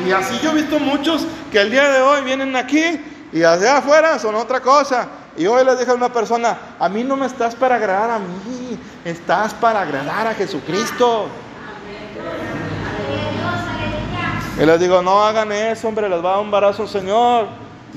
Y 0.00 0.12
así 0.12 0.40
yo 0.42 0.52
he 0.52 0.54
visto 0.54 0.78
muchos 0.78 1.26
que 1.52 1.60
el 1.60 1.70
día 1.70 1.92
de 1.92 2.00
hoy 2.00 2.22
vienen 2.22 2.56
aquí 2.56 3.04
y 3.34 3.44
allá 3.44 3.76
afuera 3.84 4.18
son 4.18 4.34
otra 4.34 4.60
cosa. 4.60 5.23
Y 5.36 5.46
hoy 5.46 5.64
le 5.64 5.74
dije 5.76 5.90
a 5.90 5.94
una 5.94 6.12
persona, 6.12 6.56
a 6.78 6.88
mí 6.88 7.02
no 7.02 7.16
me 7.16 7.26
estás 7.26 7.54
para 7.54 7.74
agradar 7.76 8.10
a 8.10 8.18
mí, 8.18 8.78
estás 9.04 9.52
para 9.54 9.80
agradar 9.80 10.28
a 10.28 10.34
Jesucristo. 10.34 11.26
Y 14.60 14.64
les 14.64 14.80
digo, 14.80 15.02
no 15.02 15.24
hagan 15.24 15.50
eso, 15.50 15.88
hombre, 15.88 16.08
les 16.08 16.24
va 16.24 16.28
a 16.28 16.32
dar 16.32 16.40
un 16.40 16.46
embarazo 16.46 16.86
Señor. 16.86 17.48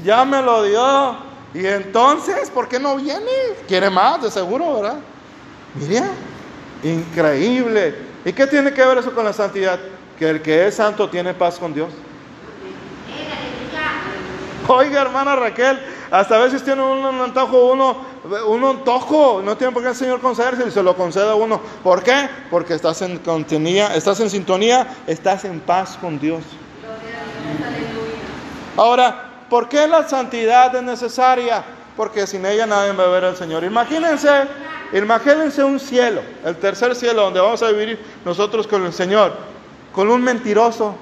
Ya 0.04 0.26
me 0.26 0.42
lo 0.42 0.64
dio. 0.64 1.18
Y 1.54 1.66
entonces, 1.66 2.50
¿por 2.50 2.68
qué 2.68 2.80
no 2.80 2.96
viene? 2.96 3.32
Quiere 3.68 3.90
más, 3.90 4.22
de 4.22 4.32
seguro, 4.32 4.82
¿verdad? 4.82 4.98
Mire, 5.76 6.04
increíble. 6.84 7.96
¿Y 8.26 8.34
qué 8.34 8.48
tiene 8.48 8.74
que 8.74 8.84
ver 8.84 8.98
eso 8.98 9.14
con 9.14 9.26
la 9.26 9.34
santidad? 9.34 9.80
Que 10.18 10.30
el 10.30 10.42
que 10.42 10.68
es 10.68 10.76
santo 10.76 11.10
tiene 11.10 11.34
paz 11.34 11.60
con 11.60 11.74
Dios. 11.74 11.90
Oiga, 14.70 15.02
hermana 15.02 15.36
Raquel, 15.38 15.80
hasta 16.12 16.36
a 16.36 16.40
veces 16.40 16.62
tiene 16.62 16.82
un, 16.82 17.06
antojo 17.06 17.72
uno, 17.72 17.98
un 18.48 18.64
antojo, 18.66 19.42
no 19.44 19.56
tiene 19.56 19.72
por 19.72 19.82
qué 19.82 19.90
el 19.90 19.96
Señor 19.96 20.20
concederse 20.20 20.68
y 20.68 20.72
se 20.72 20.84
lo 20.84 20.96
concede 20.96 21.30
a 21.30 21.36
uno. 21.36 21.62
¿Por 21.84 22.04
qué? 22.04 22.30
Porque 22.52 22.74
estás 22.74 23.02
en, 23.02 23.22
sintonía, 23.24 23.96
estás 23.96 24.20
en 24.20 24.30
sintonía, 24.30 24.88
estás 25.08 25.46
en 25.46 25.62
paz 25.62 25.98
con 26.02 26.20
Dios. 26.20 26.44
Ahora, 28.76 29.46
¿por 29.50 29.70
qué 29.70 29.88
la 29.88 30.08
santidad 30.08 30.76
es 30.76 30.84
necesaria? 30.84 31.64
Porque 31.96 32.28
sin 32.28 32.46
ella 32.46 32.66
nadie 32.66 32.92
va 32.92 33.06
a 33.06 33.08
ver 33.08 33.24
al 33.24 33.38
Señor. 33.38 33.64
Imagínense, 33.64 34.48
imagínense 34.92 35.64
un 35.64 35.80
cielo, 35.80 36.22
el 36.44 36.58
tercer 36.58 36.94
cielo 36.94 37.24
donde 37.24 37.40
vamos 37.40 37.64
a 37.64 37.72
vivir 37.72 38.00
nosotros 38.26 38.68
con 38.68 38.86
el 38.86 38.92
Señor, 38.92 39.34
con 39.94 40.10
un 40.10 40.22
mentiroso. 40.22 40.94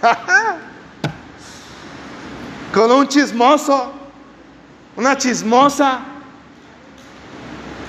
con 2.74 2.90
un 2.90 3.06
chismoso, 3.06 3.92
una 4.96 5.16
chismosa, 5.16 6.00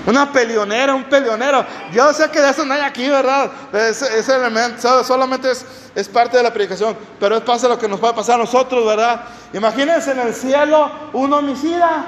una 0.06 0.30
peleonera, 0.30 0.94
un 0.94 1.02
peleonero. 1.04 1.66
Yo 1.92 2.12
sé 2.12 2.30
que 2.30 2.40
de 2.40 2.50
eso 2.50 2.64
no 2.64 2.72
hay 2.72 2.82
aquí, 2.82 3.08
¿verdad? 3.08 3.50
Ese, 3.72 4.36
elemento 4.36 5.02
solamente 5.02 5.50
es, 5.50 6.08
parte 6.08 6.36
de 6.36 6.44
la 6.44 6.52
predicación, 6.52 6.96
pero 7.18 7.36
es 7.36 7.42
pasa 7.42 7.66
lo 7.66 7.76
que 7.76 7.88
nos 7.88 7.98
puede 7.98 8.14
pasar 8.14 8.36
a 8.36 8.44
nosotros, 8.44 8.86
¿verdad? 8.86 9.24
Imagínense 9.52 10.12
en 10.12 10.20
el 10.20 10.32
cielo 10.32 10.88
un 11.12 11.32
homicida, 11.32 12.04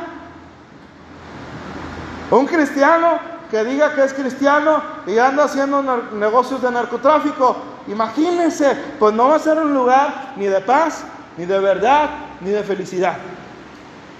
un 2.31 2.47
cristiano 2.47 3.19
que 3.51 3.65
diga 3.65 3.93
que 3.93 4.05
es 4.05 4.15
cristiano 4.15 4.81
y 5.05 5.19
anda 5.19 5.45
haciendo 5.45 5.83
negocios 6.13 6.63
de 6.63 6.71
narcotráfico. 6.71 7.57
Imagínense, 7.89 8.77
pues 9.01 9.13
no 9.15 9.29
va 9.29 9.37
a 9.37 9.41
ser 9.41 9.59
un 9.59 9.75
lugar 9.75 10.35
ni 10.37 10.47
de 10.47 10.61
paz, 10.61 11.03
ni 11.39 11.47
de 11.47 11.61
verdad, 11.61 12.11
ni 12.41 12.51
de 12.51 12.65
felicidad. 12.65 13.17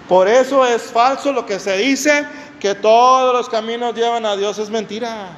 Por 0.09 0.29
eso 0.29 0.65
es 0.65 0.85
falso 0.85 1.33
lo 1.33 1.45
que 1.45 1.59
se 1.59 1.77
dice 1.77 2.25
que 2.61 2.77
todos 2.77 3.35
los 3.35 3.49
caminos 3.49 3.95
llevan 3.95 4.25
a 4.25 4.37
Dios, 4.37 4.57
es 4.59 4.71
mentira. 4.71 5.31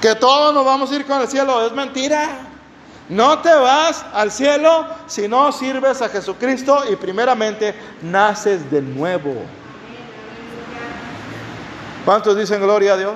Que 0.00 0.14
todos 0.14 0.54
nos 0.54 0.64
vamos 0.64 0.90
a 0.90 0.96
ir 0.96 1.04
con 1.04 1.20
el 1.20 1.28
cielo. 1.28 1.64
Es 1.64 1.72
mentira. 1.72 2.26
No 3.10 3.38
te 3.40 3.52
vas 3.54 4.04
al 4.14 4.30
cielo 4.30 4.86
si 5.06 5.28
no 5.28 5.52
sirves 5.52 6.00
a 6.00 6.08
Jesucristo 6.08 6.84
y 6.90 6.96
primeramente 6.96 7.74
naces 8.02 8.70
de 8.70 8.80
nuevo. 8.80 9.34
¿Cuántos 12.04 12.36
dicen 12.36 12.62
gloria 12.62 12.94
a 12.94 12.96
Dios? 12.96 13.14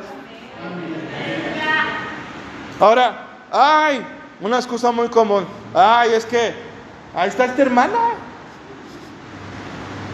Ahora, 2.78 3.26
ay, 3.50 4.04
una 4.40 4.56
excusa 4.56 4.90
muy 4.90 5.08
común. 5.08 5.46
Ay, 5.74 6.12
es 6.12 6.26
que 6.26 6.71
ahí 7.14 7.28
está 7.28 7.46
esta 7.46 7.62
hermana. 7.62 7.98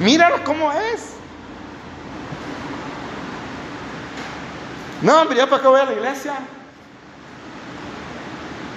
Mírala 0.00 0.44
cómo 0.44 0.72
es. 0.72 1.14
No, 5.02 5.20
hombre, 5.20 5.36
ya 5.36 5.48
para 5.48 5.62
qué 5.62 5.68
voy 5.68 5.80
a 5.80 5.84
la 5.84 5.92
iglesia. 5.92 6.34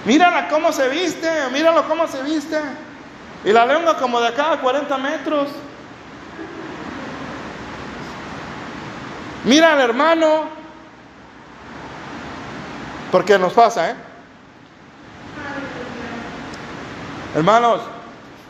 Mírala 0.04 0.48
cómo 0.48 0.72
se 0.72 0.88
viste, 0.88 1.30
míralo 1.52 1.86
cómo 1.88 2.06
se 2.06 2.22
viste. 2.22 2.60
Y 3.44 3.52
la 3.52 3.66
lengua 3.66 3.96
como 3.96 4.20
de 4.20 4.28
acá 4.28 4.52
a 4.52 4.60
40 4.60 4.98
metros. 4.98 5.48
Mira 9.44 9.72
al 9.72 9.80
hermano. 9.80 10.44
Porque 13.10 13.38
nos 13.38 13.52
pasa, 13.52 13.90
¿eh? 13.90 13.94
Hermanos, 17.34 17.80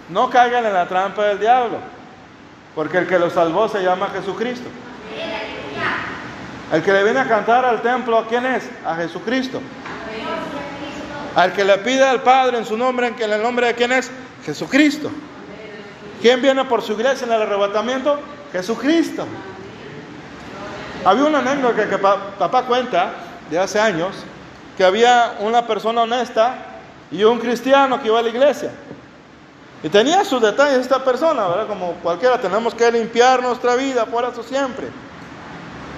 no 0.08 0.30
caigan 0.30 0.64
en 0.66 0.72
la 0.72 0.86
trampa 0.86 1.24
del 1.24 1.38
diablo. 1.38 1.78
Porque 2.74 2.98
el 2.98 3.06
que 3.06 3.18
los 3.18 3.32
salvó 3.32 3.68
se 3.68 3.82
llama 3.82 4.08
Jesucristo. 4.14 4.68
El 6.72 6.82
que 6.82 6.92
le 6.92 7.04
viene 7.04 7.20
a 7.20 7.28
cantar 7.28 7.64
al 7.64 7.82
templo, 7.82 8.24
¿quién 8.28 8.46
es? 8.46 8.68
A 8.86 8.94
Jesucristo. 8.96 9.60
Al 11.34 11.52
que 11.52 11.64
le 11.64 11.78
pide 11.78 12.02
al 12.02 12.22
Padre 12.22 12.58
en 12.58 12.64
su 12.64 12.76
nombre, 12.76 13.12
en 13.18 13.32
el 13.32 13.42
nombre 13.42 13.66
de 13.66 13.74
quién 13.74 13.92
es? 13.92 14.10
Jesucristo. 14.44 15.10
¿Quién 16.20 16.40
viene 16.40 16.64
por 16.64 16.82
su 16.82 16.92
iglesia 16.92 17.26
en 17.26 17.32
el 17.32 17.42
arrebatamiento? 17.42 18.18
Jesucristo. 18.52 19.26
Había 21.04 21.24
una 21.24 21.40
anécdota 21.40 21.88
que 21.88 21.98
papá 21.98 22.62
cuenta 22.62 23.12
de 23.50 23.58
hace 23.58 23.80
años, 23.80 24.14
que 24.76 24.84
había 24.84 25.34
una 25.40 25.66
persona 25.66 26.02
honesta 26.02 26.54
y 27.10 27.24
un 27.24 27.38
cristiano 27.38 28.00
que 28.00 28.08
iba 28.08 28.18
a 28.18 28.22
la 28.22 28.28
iglesia. 28.28 28.70
Y 29.82 29.88
tenía 29.88 30.24
sus 30.24 30.40
detalles 30.40 30.78
esta 30.78 31.02
persona, 31.04 31.48
¿verdad? 31.48 31.66
Como 31.66 31.94
cualquiera, 31.94 32.40
tenemos 32.40 32.74
que 32.74 32.90
limpiar 32.92 33.42
nuestra 33.42 33.74
vida, 33.74 34.06
por 34.06 34.24
eso 34.24 34.42
siempre. 34.42 34.88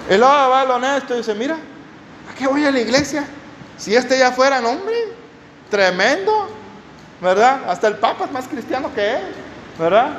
Y 0.09 0.17
luego 0.17 0.49
va 0.49 0.63
el 0.63 0.71
honesto 0.71 1.13
y 1.13 1.17
dice, 1.17 1.35
mira, 1.35 1.55
¿a 1.55 2.35
qué 2.35 2.47
voy 2.47 2.65
a 2.65 2.71
la 2.71 2.79
iglesia? 2.79 3.25
Si 3.77 3.95
este 3.95 4.17
ya 4.17 4.31
fuera 4.31 4.59
hombre, 4.59 4.95
tremendo, 5.69 6.49
¿verdad? 7.21 7.61
Hasta 7.67 7.87
el 7.87 7.95
Papa 7.95 8.25
es 8.25 8.31
más 8.31 8.47
cristiano 8.47 8.91
que 8.93 9.17
él, 9.17 9.33
¿verdad? 9.77 10.09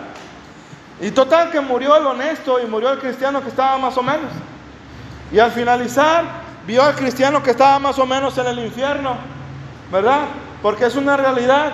Y 1.01 1.11
total 1.11 1.51
que 1.51 1.61
murió 1.61 1.97
el 1.97 2.07
honesto 2.07 2.61
y 2.61 2.67
murió 2.67 2.91
el 2.93 2.99
cristiano 2.99 3.43
que 3.43 3.49
estaba 3.49 3.79
más 3.79 3.97
o 3.97 4.03
menos. 4.03 4.31
Y 5.33 5.39
al 5.39 5.51
finalizar, 5.51 6.25
vio 6.67 6.83
al 6.83 6.95
cristiano 6.95 7.43
que 7.43 7.51
estaba 7.51 7.79
más 7.79 7.99
o 7.99 8.07
menos 8.07 8.37
en 8.39 8.47
el 8.47 8.59
infierno, 8.61 9.17
¿verdad? 9.91 10.27
Porque 10.63 10.87
es 10.87 10.95
una 10.97 11.17
realidad. 11.17 11.73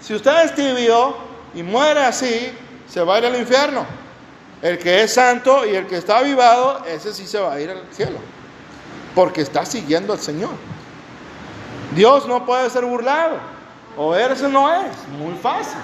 Si 0.00 0.14
usted 0.14 0.44
es 0.44 0.54
tibio 0.54 1.16
y 1.54 1.62
muere 1.62 2.00
así, 2.00 2.52
se 2.88 3.02
va 3.02 3.16
a 3.16 3.18
ir 3.18 3.26
al 3.26 3.36
infierno. 3.36 3.84
El 4.62 4.78
que 4.78 5.02
es 5.02 5.14
santo 5.14 5.64
y 5.64 5.74
el 5.74 5.86
que 5.86 5.96
está 5.96 6.18
avivado, 6.18 6.84
ese 6.84 7.12
sí 7.12 7.26
se 7.26 7.38
va 7.38 7.54
a 7.54 7.60
ir 7.60 7.70
al 7.70 7.82
cielo. 7.92 8.18
Porque 9.14 9.40
está 9.40 9.64
siguiendo 9.64 10.12
al 10.12 10.18
Señor. 10.18 10.50
Dios 11.94 12.26
no 12.26 12.44
puede 12.44 12.68
ser 12.70 12.84
burlado. 12.84 13.38
O 13.96 14.14
eres 14.14 14.42
no 14.42 14.72
es. 14.72 15.08
Muy 15.18 15.34
fácil. 15.34 15.78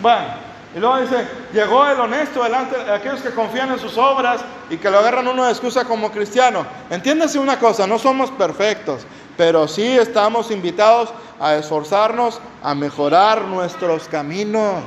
Bueno. 0.00 0.46
Y 0.74 0.78
luego 0.78 0.98
dice, 0.98 1.26
llegó 1.54 1.86
el 1.86 1.98
honesto 1.98 2.42
delante 2.42 2.76
de 2.76 2.92
aquellos 2.92 3.22
que 3.22 3.30
confían 3.30 3.70
en 3.70 3.78
sus 3.78 3.96
obras 3.96 4.42
y 4.68 4.76
que 4.76 4.90
lo 4.90 4.98
agarran 4.98 5.26
uno 5.26 5.46
de 5.46 5.50
excusa 5.50 5.86
como 5.86 6.12
cristiano. 6.12 6.66
Entiéndase 6.90 7.38
una 7.38 7.58
cosa, 7.58 7.86
no 7.86 7.98
somos 7.98 8.30
perfectos, 8.32 9.06
pero 9.36 9.68
sí 9.68 9.96
estamos 9.96 10.50
invitados 10.50 11.10
a 11.40 11.54
esforzarnos 11.54 12.40
a 12.62 12.74
mejorar 12.74 13.42
nuestros 13.42 14.08
caminos. 14.08 14.82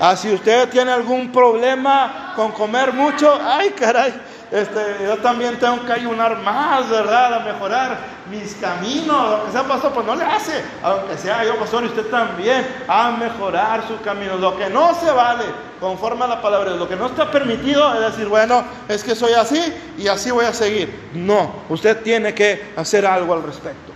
Ah, 0.00 0.16
si 0.16 0.32
usted 0.32 0.68
tiene 0.68 0.92
algún 0.92 1.32
problema 1.32 2.32
con 2.36 2.52
comer 2.52 2.92
mucho, 2.92 3.36
ay 3.42 3.70
caray, 3.70 4.14
este, 4.50 4.80
yo 5.04 5.18
también 5.18 5.58
tengo 5.58 5.84
que 5.84 5.92
ayunar 5.92 6.38
más, 6.38 6.88
¿verdad? 6.88 7.34
A 7.34 7.40
mejorar 7.40 7.98
mis 8.30 8.54
caminos. 8.54 9.30
Lo 9.30 9.44
que 9.44 9.52
sea 9.52 9.64
pastor, 9.64 9.92
pues 9.92 10.06
no 10.06 10.14
le 10.14 10.24
hace. 10.24 10.62
Aunque 10.82 11.18
sea 11.18 11.44
yo 11.44 11.56
pastor 11.56 11.84
y 11.84 11.88
usted 11.88 12.06
también, 12.06 12.66
a 12.88 13.10
mejorar 13.10 13.86
su 13.86 14.00
camino. 14.00 14.36
Lo 14.36 14.56
que 14.56 14.70
no 14.70 14.94
se 14.94 15.10
vale, 15.10 15.44
conforme 15.80 16.24
a 16.24 16.28
la 16.28 16.40
palabra, 16.40 16.70
lo 16.70 16.88
que 16.88 16.96
no 16.96 17.06
está 17.06 17.30
permitido 17.30 17.92
es 17.94 18.12
decir, 18.12 18.28
bueno, 18.28 18.64
es 18.88 19.04
que 19.04 19.14
soy 19.14 19.32
así 19.34 19.60
y 19.98 20.08
así 20.08 20.30
voy 20.30 20.46
a 20.46 20.54
seguir. 20.54 21.10
No, 21.12 21.64
usted 21.68 22.02
tiene 22.02 22.34
que 22.34 22.72
hacer 22.76 23.04
algo 23.04 23.34
al 23.34 23.42
respecto. 23.42 23.87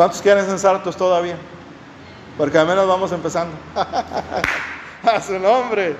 ¿Cuántos 0.00 0.22
quieren 0.22 0.46
ser 0.46 0.58
saltos 0.58 0.96
todavía? 0.96 1.36
Porque 2.38 2.56
al 2.56 2.66
menos 2.66 2.88
vamos 2.88 3.12
empezando. 3.12 3.54
a 5.02 5.20
su 5.20 5.38
nombre. 5.38 5.94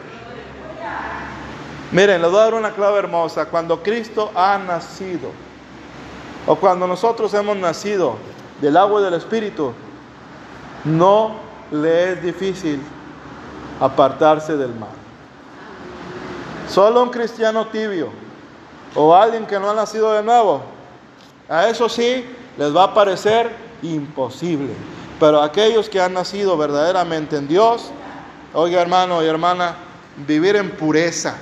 Miren, 1.93 2.23
les 2.23 2.31
voy 2.31 2.41
a 2.41 2.45
dar 2.45 2.55
una 2.55 2.71
clave 2.71 2.99
hermosa. 2.99 3.45
Cuando 3.45 3.83
Cristo 3.83 4.33
ha 4.35 4.57
nacido, 4.57 5.33
o 6.47 6.57
cuando 6.57 6.87
nosotros 6.87 7.35
hemos 7.35 7.59
nacido 7.59 8.17
del 8.63 8.79
agua 8.79 9.03
y 9.03 9.05
del 9.05 9.13
Espíritu, 9.13 9.75
no 10.87 11.33
le 11.71 12.13
es 12.13 12.23
difícil 12.23 12.81
apartarse 13.81 14.57
del 14.57 14.75
mal. 14.77 14.89
Solo 16.71 17.03
un 17.03 17.11
cristiano 17.11 17.67
tibio 17.67 18.09
o 18.95 19.15
alguien 19.15 19.47
que 19.47 19.61
no 19.61 19.69
ha 19.69 19.75
nacido 19.75 20.11
de 20.15 20.23
nuevo, 20.23 20.63
a 21.51 21.69
eso 21.69 21.87
sí 21.87 22.25
les 22.57 22.75
va 22.75 22.85
a 22.85 22.95
parecer 22.95 23.69
imposible. 23.83 24.73
Pero 25.19 25.43
aquellos 25.43 25.89
que 25.89 26.01
han 26.01 26.15
nacido 26.15 26.57
verdaderamente 26.57 27.37
en 27.37 27.49
Dios, 27.49 27.91
oiga 28.55 28.81
hermano 28.81 29.23
y 29.23 29.27
hermana, 29.27 29.77
vivir 30.27 30.57
en 30.57 30.71
pureza, 30.71 31.37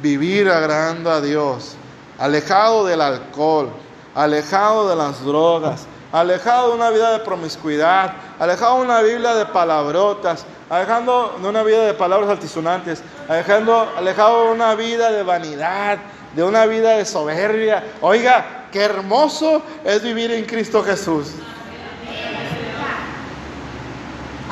vivir 0.00 0.48
agradando 0.48 1.10
a 1.10 1.20
Dios, 1.20 1.74
alejado 2.18 2.86
del 2.86 3.00
alcohol, 3.00 3.70
alejado 4.14 4.88
de 4.88 4.96
las 4.96 5.24
drogas, 5.24 5.86
alejado 6.12 6.70
de 6.70 6.76
una 6.76 6.90
vida 6.90 7.12
de 7.12 7.18
promiscuidad, 7.20 8.12
alejado 8.38 8.76
de 8.76 8.82
una 8.82 9.02
Biblia 9.02 9.34
de 9.34 9.46
palabrotas, 9.46 10.44
alejado 10.70 11.34
de 11.40 11.48
una 11.48 11.62
vida 11.62 11.84
de 11.84 11.94
palabras 11.94 12.30
altisonantes, 12.30 13.02
alejando, 13.28 13.88
alejado 13.96 14.44
de 14.44 14.50
una 14.52 14.74
vida 14.74 15.10
de 15.10 15.22
vanidad, 15.22 15.98
de 16.34 16.42
una 16.42 16.66
vida 16.66 16.96
de 16.96 17.04
soberbia. 17.04 17.84
Oiga, 18.00 18.68
qué 18.72 18.82
hermoso 18.82 19.62
es 19.84 20.02
vivir 20.02 20.30
en 20.30 20.44
Cristo 20.44 20.82
Jesús. 20.82 21.32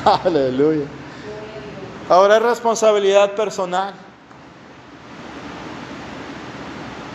Aleluya. 0.05 0.85
Ahora 2.09 2.37
es 2.37 2.43
responsabilidad 2.43 3.35
personal. 3.35 3.93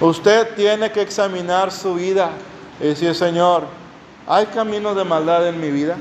Usted 0.00 0.54
tiene 0.54 0.90
que 0.90 1.00
examinar 1.00 1.70
su 1.70 1.94
vida 1.94 2.30
y 2.80 2.88
decir, 2.88 3.14
Señor, 3.14 3.64
¿hay 4.26 4.46
caminos 4.46 4.96
de 4.96 5.04
maldad 5.04 5.46
en 5.48 5.60
mi 5.60 5.70
vida? 5.70 5.96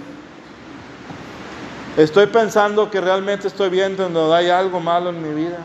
Estoy 1.95 2.25
pensando 2.27 2.89
que 2.89 2.99
realmente 2.99 3.47
estoy 3.47 3.69
viendo 3.69 4.09
donde 4.09 4.35
hay 4.35 4.49
algo 4.49 4.79
malo 4.79 5.09
en 5.09 5.21
mi 5.21 5.33
vida. 5.33 5.59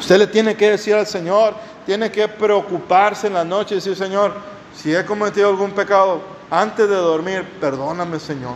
Usted 0.00 0.18
le 0.18 0.26
tiene 0.26 0.56
que 0.56 0.72
decir 0.72 0.94
al 0.94 1.06
Señor, 1.06 1.54
tiene 1.86 2.10
que 2.10 2.26
preocuparse 2.26 3.28
en 3.28 3.34
la 3.34 3.44
noche 3.44 3.74
y 3.74 3.78
decir, 3.78 3.96
Señor, 3.96 4.34
si 4.74 4.94
he 4.94 5.04
cometido 5.06 5.48
algún 5.48 5.70
pecado 5.70 6.20
antes 6.50 6.88
de 6.88 6.96
dormir, 6.96 7.44
perdóname, 7.60 8.18
Señor. 8.18 8.54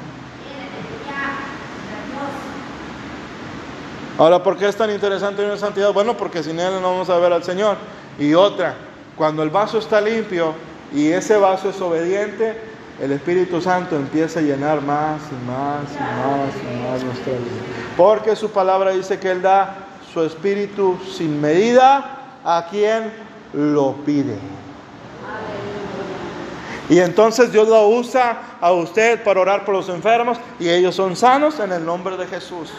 Ahora, 4.21 4.43
¿por 4.43 4.59
qué 4.59 4.69
es 4.69 4.77
tan 4.77 4.91
interesante 4.91 5.41
vivir 5.41 5.55
en 5.55 5.59
santidad? 5.59 5.95
Bueno, 5.95 6.15
porque 6.15 6.43
sin 6.43 6.61
Él 6.61 6.75
no 6.83 6.91
vamos 6.91 7.09
a 7.09 7.17
ver 7.17 7.33
al 7.33 7.43
Señor. 7.43 7.79
Y 8.19 8.35
otra, 8.35 8.75
cuando 9.17 9.43
el 9.43 9.49
vaso 9.49 9.79
está 9.79 9.99
limpio 9.99 10.53
y 10.95 11.09
ese 11.09 11.39
vaso 11.39 11.71
es 11.71 11.81
obediente, 11.81 12.61
el 13.01 13.13
Espíritu 13.13 13.63
Santo 13.63 13.97
empieza 13.97 14.41
a 14.41 14.43
llenar 14.43 14.83
más 14.83 15.23
y 15.23 15.51
más 15.51 15.85
y 15.91 16.03
más 16.03 16.55
y 16.55 16.83
más 16.83 17.03
nuestra 17.03 17.33
vida. 17.33 17.63
Porque 17.97 18.37
su 18.37 18.51
palabra 18.51 18.91
dice 18.91 19.19
que 19.19 19.31
Él 19.31 19.41
da 19.41 19.87
su 20.13 20.23
Espíritu 20.23 20.99
sin 21.17 21.41
medida 21.41 22.41
a 22.45 22.67
quien 22.69 23.11
lo 23.55 23.95
pide. 24.05 24.37
Y 26.91 26.99
entonces 26.99 27.51
Dios 27.51 27.69
lo 27.69 27.89
usa 27.89 28.59
a 28.61 28.71
usted 28.71 29.25
para 29.25 29.41
orar 29.41 29.65
por 29.65 29.75
los 29.75 29.89
enfermos 29.89 30.37
y 30.59 30.69
ellos 30.69 30.95
son 30.95 31.17
sanos 31.17 31.59
en 31.59 31.73
el 31.73 31.87
nombre 31.87 32.19
de 32.19 32.27
Jesús. 32.27 32.71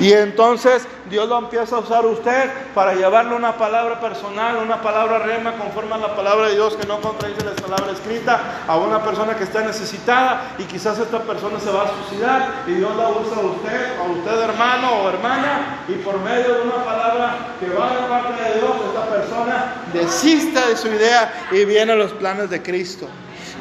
Y 0.00 0.14
entonces 0.14 0.86
Dios 1.10 1.28
lo 1.28 1.36
empieza 1.36 1.76
a 1.76 1.80
usar 1.80 2.06
usted 2.06 2.50
para 2.74 2.94
llevarle 2.94 3.34
una 3.34 3.58
palabra 3.58 4.00
personal, 4.00 4.56
una 4.56 4.80
palabra 4.80 5.18
rema 5.18 5.52
conforme 5.58 5.94
a 5.94 5.98
la 5.98 6.16
palabra 6.16 6.48
de 6.48 6.54
Dios 6.54 6.74
que 6.74 6.86
no 6.86 7.00
contradice 7.02 7.44
la 7.44 7.52
palabra 7.52 7.92
escrita 7.92 8.40
a 8.66 8.78
una 8.78 9.02
persona 9.02 9.36
que 9.36 9.44
está 9.44 9.60
necesitada 9.60 10.54
y 10.56 10.64
quizás 10.64 10.98
esta 10.98 11.18
persona 11.18 11.60
se 11.60 11.70
va 11.70 11.82
a 11.82 11.90
suicidar 11.94 12.48
y 12.66 12.72
Dios 12.72 12.96
la 12.96 13.10
usa 13.10 13.36
a 13.36 13.46
usted, 13.46 13.98
a 13.98 14.02
usted 14.04 14.40
hermano 14.40 15.02
o 15.02 15.08
hermana 15.10 15.84
y 15.86 15.92
por 15.96 16.18
medio 16.20 16.54
de 16.54 16.62
una 16.62 16.82
palabra 16.82 17.36
que 17.60 17.68
va 17.68 17.90
de 17.90 18.08
parte 18.08 18.42
de 18.42 18.58
Dios, 18.58 18.72
esta 18.88 19.06
persona 19.06 19.74
desista 19.92 20.66
de 20.66 20.76
su 20.78 20.88
idea 20.88 21.48
y 21.52 21.66
viene 21.66 21.92
a 21.92 21.96
los 21.96 22.12
planes 22.12 22.48
de 22.48 22.62
Cristo. 22.62 23.06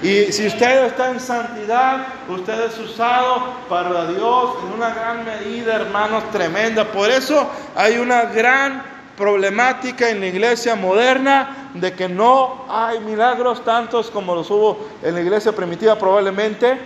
Y 0.02 0.32
si 0.32 0.48
usted 0.48 0.86
está 0.86 1.12
en 1.12 1.20
santidad, 1.20 2.08
usted 2.30 2.68
es 2.68 2.80
usado 2.80 3.44
para 3.68 4.08
Dios 4.08 4.56
en 4.64 4.74
una 4.74 4.94
gran 4.94 5.26
medida, 5.26 5.76
hermanos, 5.76 6.24
tremenda. 6.32 6.86
Por 6.86 7.10
eso 7.10 7.50
hay 7.76 7.98
una 7.98 8.24
gran 8.24 8.82
problemática 9.18 10.10
en 10.10 10.22
la 10.22 10.28
iglesia 10.28 10.76
moderna 10.76 11.70
de 11.74 11.92
que 11.92 12.08
no 12.08 12.66
hay 12.70 13.02
milagros 13.02 13.66
tantos 13.66 14.10
como 14.10 14.34
los 14.36 14.50
hubo 14.50 14.88
en 15.04 15.16
la 15.16 15.22
iglesia 15.22 15.52
primitiva 15.52 15.98
probablemente, 15.98 16.80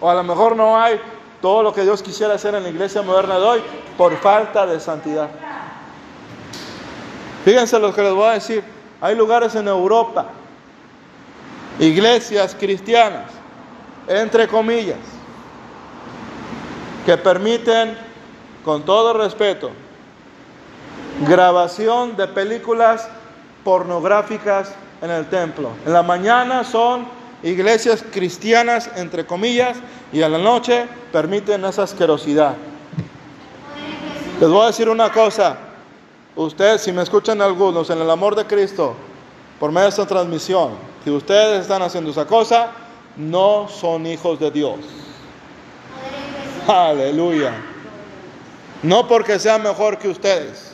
o 0.00 0.10
a 0.10 0.14
lo 0.14 0.24
mejor 0.24 0.56
no 0.56 0.76
hay 0.76 1.00
todo 1.40 1.62
lo 1.62 1.72
que 1.72 1.82
Dios 1.82 2.02
quisiera 2.02 2.34
hacer 2.34 2.56
en 2.56 2.64
la 2.64 2.68
iglesia 2.68 3.02
moderna 3.02 3.38
de 3.38 3.44
hoy 3.44 3.62
por 3.96 4.16
falta 4.16 4.66
de 4.66 4.80
santidad. 4.80 5.30
Fíjense 7.44 7.78
lo 7.78 7.94
que 7.94 8.02
les 8.02 8.12
voy 8.12 8.26
a 8.26 8.32
decir. 8.32 8.64
Hay 9.00 9.14
lugares 9.14 9.54
en 9.54 9.68
Europa 9.68 10.26
iglesias 11.80 12.54
cristianas, 12.54 13.30
entre 14.06 14.46
comillas, 14.46 14.98
que 17.06 17.16
permiten, 17.16 17.96
con 18.64 18.84
todo 18.84 19.14
respeto, 19.14 19.70
grabación 21.26 22.14
de 22.16 22.28
películas 22.28 23.08
pornográficas 23.64 24.74
en 25.00 25.10
el 25.10 25.26
templo. 25.30 25.70
En 25.86 25.94
la 25.94 26.02
mañana 26.02 26.62
son 26.62 27.06
iglesias 27.42 28.04
cristianas, 28.12 28.90
entre 28.96 29.24
comillas, 29.24 29.78
y 30.12 30.20
en 30.20 30.32
la 30.32 30.38
noche 30.38 30.86
permiten 31.10 31.64
esa 31.64 31.84
asquerosidad. 31.84 32.54
Les 34.38 34.48
voy 34.50 34.64
a 34.64 34.66
decir 34.66 34.90
una 34.90 35.10
cosa, 35.10 35.56
ustedes, 36.36 36.82
si 36.82 36.92
me 36.92 37.02
escuchan 37.02 37.40
algunos, 37.40 37.88
en 37.88 38.00
el 38.02 38.10
amor 38.10 38.34
de 38.34 38.44
Cristo, 38.44 38.94
por 39.58 39.70
medio 39.70 39.84
de 39.84 39.90
esta 39.90 40.06
transmisión, 40.06 40.89
si 41.04 41.10
ustedes 41.10 41.62
están 41.62 41.82
haciendo 41.82 42.10
esa 42.10 42.26
cosa, 42.26 42.70
no 43.16 43.68
son 43.68 44.06
hijos 44.06 44.38
de 44.38 44.50
Dios. 44.50 44.78
Aleluya. 46.66 47.52
No 48.82 49.06
porque 49.08 49.38
sea 49.38 49.58
mejor 49.58 49.98
que 49.98 50.08
ustedes, 50.08 50.72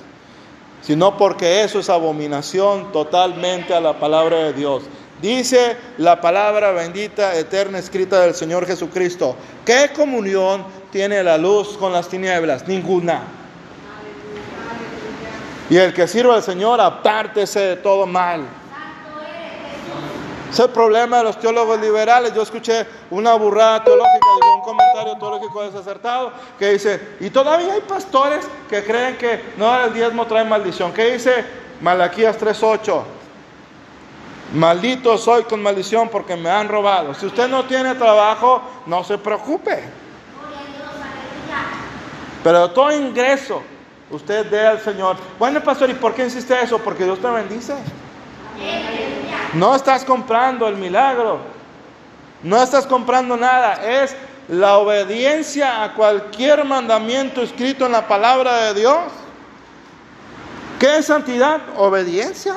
sino 0.82 1.16
porque 1.16 1.62
eso 1.62 1.80
es 1.80 1.90
abominación 1.90 2.92
totalmente 2.92 3.74
a 3.74 3.80
la 3.80 3.98
palabra 3.98 4.36
de 4.36 4.52
Dios. 4.52 4.84
Dice 5.20 5.76
la 5.98 6.20
palabra 6.20 6.72
bendita, 6.72 7.34
eterna, 7.36 7.78
escrita 7.78 8.20
del 8.20 8.34
Señor 8.34 8.66
Jesucristo. 8.66 9.34
¿Qué 9.64 9.90
comunión 9.94 10.64
tiene 10.92 11.22
la 11.22 11.38
luz 11.38 11.76
con 11.78 11.92
las 11.92 12.08
tinieblas? 12.08 12.68
Ninguna. 12.68 13.22
Y 15.70 15.76
el 15.78 15.94
que 15.94 16.06
sirva 16.06 16.36
al 16.36 16.42
Señor, 16.42 16.80
apártese 16.80 17.60
de 17.60 17.76
todo 17.76 18.06
mal. 18.06 18.42
Es 20.50 20.61
el 20.61 20.70
problema 20.70 21.18
de 21.18 21.24
los 21.24 21.38
teólogos 21.38 21.80
liberales. 21.80 22.32
Yo 22.35 22.42
escuché 22.42 22.87
una 23.11 23.35
burrada 23.35 23.82
teológica, 23.85 24.26
un 24.56 24.62
comentario 24.62 25.16
teológico 25.16 25.62
desacertado 25.62 26.32
que 26.59 26.72
dice, 26.72 27.16
y 27.20 27.30
todavía 27.30 27.74
hay 27.74 27.80
pastores 27.82 28.48
que 28.68 28.85
creen 28.85 29.16
que 29.16 29.52
no 29.56 29.78
el 29.80 29.92
diezmo 29.92 30.26
trae 30.26 30.44
maldición. 30.44 30.92
¿Qué 30.92 31.12
dice 31.12 31.44
Malaquías 31.80 32.38
3.8? 32.38 33.02
Maldito 34.54 35.18
soy 35.18 35.42
con 35.42 35.62
maldición 35.62 36.09
porque 36.09 36.37
me 36.37 36.48
han 36.48 36.68
robado. 36.68 37.12
Si 37.14 37.26
usted 37.26 37.48
no 37.48 37.64
tiene 37.64 37.94
trabajo, 37.96 38.62
no 38.87 39.02
se 39.02 39.18
preocupe. 39.18 39.82
Pero 42.44 42.70
todo 42.70 42.92
ingreso, 42.92 43.61
usted 44.09 44.46
dé 44.46 44.64
al 44.64 44.80
Señor. 44.80 45.16
Bueno, 45.37 45.61
pastor, 45.61 45.90
¿y 45.90 45.94
por 45.94 46.14
qué 46.14 46.22
insiste 46.22 46.54
eso? 46.62 46.78
Porque 46.78 47.02
Dios 47.02 47.18
te 47.18 47.26
bendice. 47.26 47.74
No 49.54 49.74
estás 49.74 50.04
comprando 50.04 50.68
el 50.68 50.76
milagro. 50.76 51.38
No 52.42 52.62
estás 52.62 52.87
comprando 52.87 53.37
nada. 53.37 53.74
Es 54.02 54.16
la 54.48 54.78
obediencia 54.78 55.82
a 55.82 55.94
cualquier 55.94 56.64
mandamiento 56.64 57.42
escrito 57.42 57.87
en 57.87 57.92
la 57.92 58.06
palabra 58.06 58.56
de 58.64 58.74
Dios. 58.80 58.98
¿Qué 60.78 60.98
es 60.98 61.06
santidad? 61.06 61.61
Obediencia. 61.76 62.56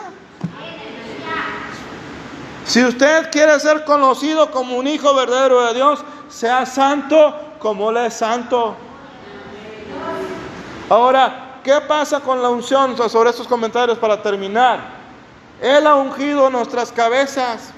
Si 2.65 2.83
usted 2.83 3.31
quiere 3.31 3.59
ser 3.59 3.83
conocido 3.83 4.51
como 4.51 4.77
un 4.77 4.85
hijo 4.85 5.15
verdadero 5.15 5.65
de 5.67 5.73
Dios, 5.73 6.03
sea 6.27 6.65
santo 6.65 7.55
como 7.59 7.89
Él 7.89 7.97
es 7.97 8.13
santo. 8.13 8.75
Ahora, 10.89 11.59
¿qué 11.63 11.81
pasa 11.87 12.19
con 12.19 12.41
la 12.41 12.49
unción? 12.49 12.95
Sobre 13.09 13.31
estos 13.31 13.47
comentarios 13.47 13.97
para 13.97 14.21
terminar. 14.21 14.98
Él 15.61 15.87
ha 15.87 15.95
ungido 15.95 16.49
nuestras 16.49 16.91
cabezas. 16.91 17.73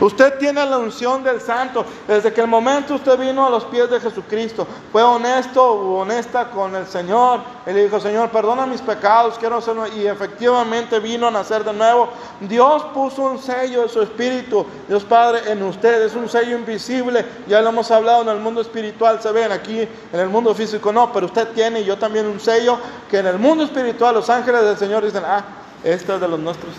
Usted 0.00 0.38
tiene 0.38 0.66
la 0.66 0.78
unción 0.78 1.22
del 1.22 1.40
santo. 1.40 1.84
Desde 2.06 2.32
que 2.32 2.40
el 2.40 2.48
momento 2.48 2.96
usted 2.96 3.18
vino 3.18 3.46
a 3.46 3.50
los 3.50 3.64
pies 3.64 3.88
de 3.88 4.00
Jesucristo, 4.00 4.66
fue 4.90 5.02
honesto 5.02 5.64
o 5.64 6.00
honesta 6.00 6.50
con 6.50 6.74
el 6.74 6.86
Señor. 6.86 7.40
Él 7.64 7.76
dijo, 7.76 8.00
Señor, 8.00 8.30
perdona 8.30 8.66
mis 8.66 8.82
pecados, 8.82 9.38
quiero 9.38 9.60
ser... 9.60 9.74
Y 9.96 10.06
efectivamente 10.06 10.98
vino 10.98 11.28
a 11.28 11.30
nacer 11.30 11.64
de 11.64 11.72
nuevo. 11.72 12.08
Dios 12.40 12.84
puso 12.92 13.22
un 13.22 13.38
sello 13.38 13.82
de 13.82 13.88
su 13.88 14.02
espíritu, 14.02 14.66
Dios 14.88 15.04
Padre, 15.04 15.50
en 15.50 15.62
usted. 15.62 16.02
Es 16.02 16.14
un 16.14 16.28
sello 16.28 16.56
invisible. 16.56 17.24
Ya 17.46 17.60
lo 17.60 17.68
hemos 17.68 17.90
hablado 17.90 18.22
en 18.22 18.28
el 18.28 18.40
mundo 18.40 18.60
espiritual, 18.60 19.22
se 19.22 19.30
ven 19.30 19.52
aquí, 19.52 19.88
en 20.12 20.20
el 20.20 20.28
mundo 20.28 20.54
físico 20.54 20.92
no, 20.92 21.12
pero 21.12 21.26
usted 21.26 21.48
tiene 21.54 21.80
y 21.80 21.84
yo 21.84 21.96
también 21.96 22.26
un 22.26 22.40
sello 22.40 22.78
que 23.10 23.18
en 23.18 23.26
el 23.26 23.38
mundo 23.38 23.64
espiritual 23.64 24.14
los 24.14 24.28
ángeles 24.28 24.62
del 24.64 24.76
Señor 24.76 25.04
dicen, 25.04 25.22
ah, 25.24 25.44
este 25.84 26.14
es 26.14 26.20
de 26.20 26.28
los 26.28 26.40
nuestros. 26.40 26.72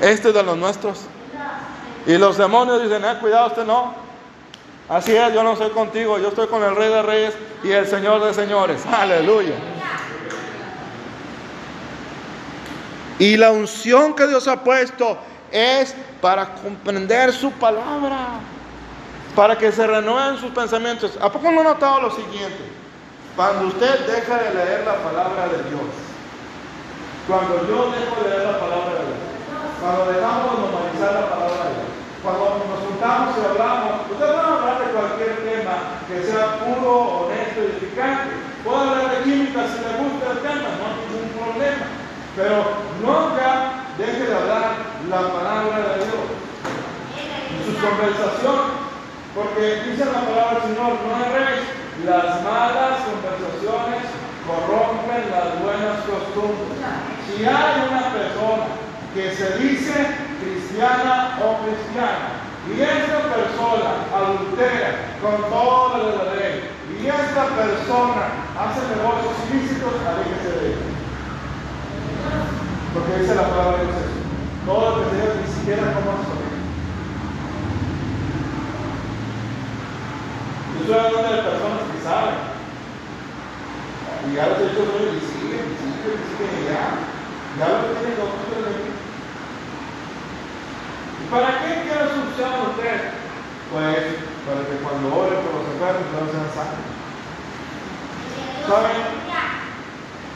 Este 0.00 0.28
es 0.28 0.34
de 0.34 0.42
los 0.42 0.56
nuestros. 0.56 1.00
Y 2.06 2.18
los 2.18 2.36
demonios 2.36 2.82
dicen, 2.82 3.04
eh, 3.04 3.16
cuidado, 3.20 3.48
usted 3.48 3.64
no. 3.64 3.94
Así 4.88 5.16
es, 5.16 5.32
yo 5.32 5.42
no 5.42 5.56
soy 5.56 5.70
contigo, 5.70 6.18
yo 6.18 6.28
estoy 6.28 6.48
con 6.48 6.62
el 6.62 6.76
Rey 6.76 6.90
de 6.90 7.02
Reyes 7.02 7.34
y 7.64 7.70
el 7.70 7.86
Señor 7.86 8.22
de 8.22 8.34
Señores. 8.34 8.84
Aleluya. 8.92 9.54
Y 13.18 13.36
la 13.36 13.52
unción 13.52 14.14
que 14.14 14.26
Dios 14.26 14.48
ha 14.48 14.62
puesto 14.62 15.16
es 15.50 15.94
para 16.20 16.54
comprender 16.54 17.32
su 17.32 17.52
palabra, 17.52 18.40
para 19.36 19.56
que 19.56 19.70
se 19.70 19.86
renueven 19.86 20.38
sus 20.38 20.50
pensamientos. 20.50 21.16
¿A 21.20 21.30
poco 21.30 21.50
no 21.52 21.60
ha 21.60 21.64
notado 21.64 22.00
lo 22.02 22.10
siguiente? 22.10 22.58
Cuando 23.36 23.68
usted 23.68 24.06
deja 24.06 24.38
de 24.38 24.54
leer 24.54 24.84
la 24.84 24.96
palabra 24.96 25.48
de 25.48 25.70
Dios, 25.70 26.11
cuando 27.26 27.54
yo 27.68 27.92
dejo 27.94 28.14
de 28.18 28.30
leer 28.30 28.46
la 28.50 28.58
palabra 28.58 28.98
de 28.98 29.04
Dios, 29.06 29.22
cuando 29.78 30.10
dejamos 30.10 30.46
de 30.50 30.58
normalizar 30.58 31.12
la 31.14 31.26
palabra 31.30 31.62
de 31.66 31.74
Dios, 31.78 31.92
cuando 32.22 32.66
nos 32.66 32.80
juntamos 32.86 33.34
y 33.34 33.42
hablamos, 33.42 34.10
ustedes 34.10 34.36
van 34.36 34.46
hablar 34.46 34.78
de 34.78 34.94
cualquier 34.94 35.34
tema 35.42 35.74
que 36.06 36.22
sea 36.22 36.62
puro, 36.62 37.26
honesto, 37.26 37.66
edificante. 37.66 38.30
Puedo 38.62 38.78
hablar 38.78 39.10
de 39.10 39.22
química 39.26 39.66
si 39.66 39.78
le 39.82 39.92
gusta 39.98 40.24
el 40.30 40.38
tema, 40.38 40.68
no 40.78 40.82
hay 40.86 40.94
ningún 41.02 41.30
problema. 41.34 41.86
Pero 42.38 42.56
nunca 43.02 43.90
deje 43.98 44.22
de 44.22 44.34
hablar 44.34 44.66
la 45.10 45.20
palabra 45.34 45.78
de 45.82 46.06
Dios. 46.06 46.26
En 47.50 47.60
sus 47.66 47.76
conversaciones, 47.82 48.70
porque 49.34 49.82
dice 49.90 50.06
la 50.06 50.22
palabra 50.22 50.62
del 50.62 50.74
Señor, 50.74 50.94
no 51.02 51.10
erréis, 51.26 51.66
las 52.06 52.42
malas 52.42 53.02
conversaciones 53.02 54.06
corrompen 54.46 55.26
las 55.30 55.58
buenas 55.58 56.06
costumbres. 56.06 56.78
Si 57.32 57.44
hay 57.46 57.88
una 57.88 58.12
persona 58.12 58.66
que 59.14 59.34
se 59.34 59.58
dice 59.58 59.94
cristiana 60.38 61.38
o 61.40 61.64
cristiana 61.64 62.44
y 62.68 62.80
esta 62.80 63.24
persona 63.32 64.04
adultera 64.12 65.16
con 65.22 65.50
toda 65.50 65.98
la 65.98 66.34
ley 66.34 66.68
y 67.00 67.06
esta 67.06 67.44
persona 67.56 68.52
hace 68.52 68.80
negocios 68.94 69.32
ilícitos, 69.50 69.94
aléjese 70.06 70.60
de 70.60 70.66
ella. 70.68 70.92
Porque 72.92 73.18
dice 73.22 73.34
la 73.34 73.48
palabra 73.48 73.78
de 73.78 73.84
Dios 73.86 73.96
todo 74.66 74.90
lo 74.90 75.10
que 75.10 75.16
se 75.16 75.40
ni 75.40 75.54
siquiera 75.54 75.82
sobre 75.82 76.52
Yo 80.74 80.80
estoy 80.80 80.98
hablando 80.98 81.36
de 81.36 81.42
personas 81.42 81.80
que 81.90 82.04
saben 82.04 82.52
y 84.30 84.36
ya 84.36 84.46
los 84.46 84.58
hechos 84.58 84.86
no 84.86 85.00
y 85.00 85.18
siguen, 85.18 85.66
siguen, 85.80 86.20
siguen, 86.38 86.66
ya. 86.68 87.11
Ya 87.58 87.68
lo 87.68 87.84
tienen 87.92 88.16
de 88.16 88.92
¿Y 91.20 91.24
para 91.28 91.60
qué 91.60 91.84
quiere 91.84 92.08
solucionar 92.08 92.72
usted? 92.72 93.12
Pues 93.68 94.24
para 94.48 94.64
que 94.64 94.80
cuando 94.80 95.12
ore 95.12 95.36
por 95.44 95.60
los 95.60 95.68
enfermos 95.68 96.08
no 96.16 96.32
sean 96.32 96.48
sanos. 96.48 96.80
¿Saben? 98.64 99.00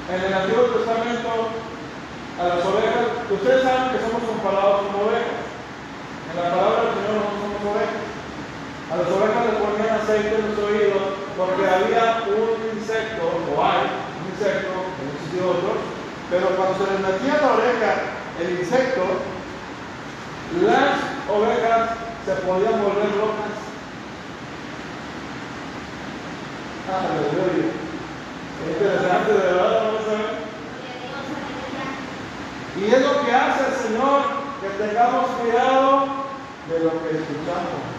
En 0.07 0.21
el 0.23 0.35
Antiguo 0.35 0.77
Testamento, 0.77 1.57
a 2.37 2.45
las 2.53 2.61
ovejas, 2.69 3.25
ustedes 3.33 3.65
saben 3.65 3.97
que 3.97 4.05
somos 4.05 4.23
comparados 4.29 4.87
como 4.87 5.09
ovejas. 5.09 5.41
En 6.29 6.37
la 6.37 6.53
palabra 6.53 6.85
del 6.85 6.95
Señor 7.01 7.17
no 7.17 7.33
somos 7.33 7.65
ovejas. 7.65 8.05
A 8.93 8.95
las 9.01 9.09
ovejas 9.09 9.41
les 9.41 9.57
ponían 9.57 9.97
aceite 9.97 10.37
en 10.37 10.53
los 10.53 10.59
oídos 10.61 11.05
porque 11.33 11.65
había 11.65 12.29
un 12.29 12.61
insecto, 12.77 13.25
o 13.25 13.57
hay 13.57 13.89
un 13.89 14.25
insecto, 14.31 14.69
no 14.69 15.09
existen 15.17 15.49
otros, 15.49 15.96
pero 16.31 16.49
cuando 16.57 16.75
se 16.85 16.93
les 16.93 17.01
metía 17.01 17.41
la 17.41 17.53
oreja 17.53 17.95
el 18.41 18.59
insecto, 18.59 19.03
las 20.63 20.99
ovejas 21.31 21.91
se 22.25 22.33
podían 22.43 22.83
volver 22.83 23.11
locas. 23.17 23.55
Aleluya. 26.87 27.71
Es 28.63 28.73
interesante, 28.73 29.33
de 29.33 29.39
verdad, 29.39 29.83
vamos 29.85 30.03
a 30.07 30.11
ver. 30.11 30.47
Y 32.77 32.95
es 32.95 33.01
lo 33.01 33.25
que 33.25 33.33
hace 33.33 33.67
el 33.67 33.75
Señor, 33.75 34.23
que 34.61 34.69
tengamos 34.85 35.27
cuidado 35.41 36.07
de 36.69 36.79
lo 36.81 36.91
que 36.91 37.11
escuchamos. 37.11 37.97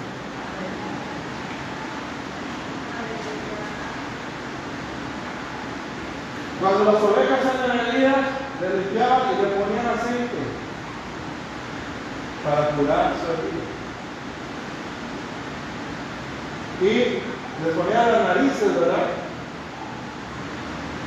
Cuando 6.59 6.91
las 6.91 7.03
ovejas 7.03 7.26
le 8.61 8.69
limpiaban 8.77 9.21
y 9.33 9.41
le 9.41 9.47
ponían 9.53 9.85
aceite 9.85 10.41
para 12.43 12.69
curar 12.69 13.13
su 13.19 13.25
herida. 13.31 13.65
Y 16.81 17.21
le 17.63 17.71
ponían 17.73 18.11
las 18.11 18.35
narices, 18.35 18.79
¿verdad? 18.79 19.07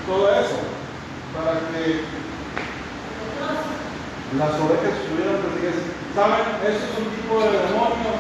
Todo 0.07 0.31
eso, 0.31 0.59
para 1.35 1.59
que 1.71 2.05
las 4.39 4.53
ovejas 4.61 4.99
estuvieran 5.03 5.43
protegidas. 5.43 5.75
¿Saben? 6.15 6.47
Eso 6.67 6.83
es 6.87 6.99
un 6.99 7.11
tipo 7.15 7.35
de 7.39 7.51
demonios. 7.51 8.19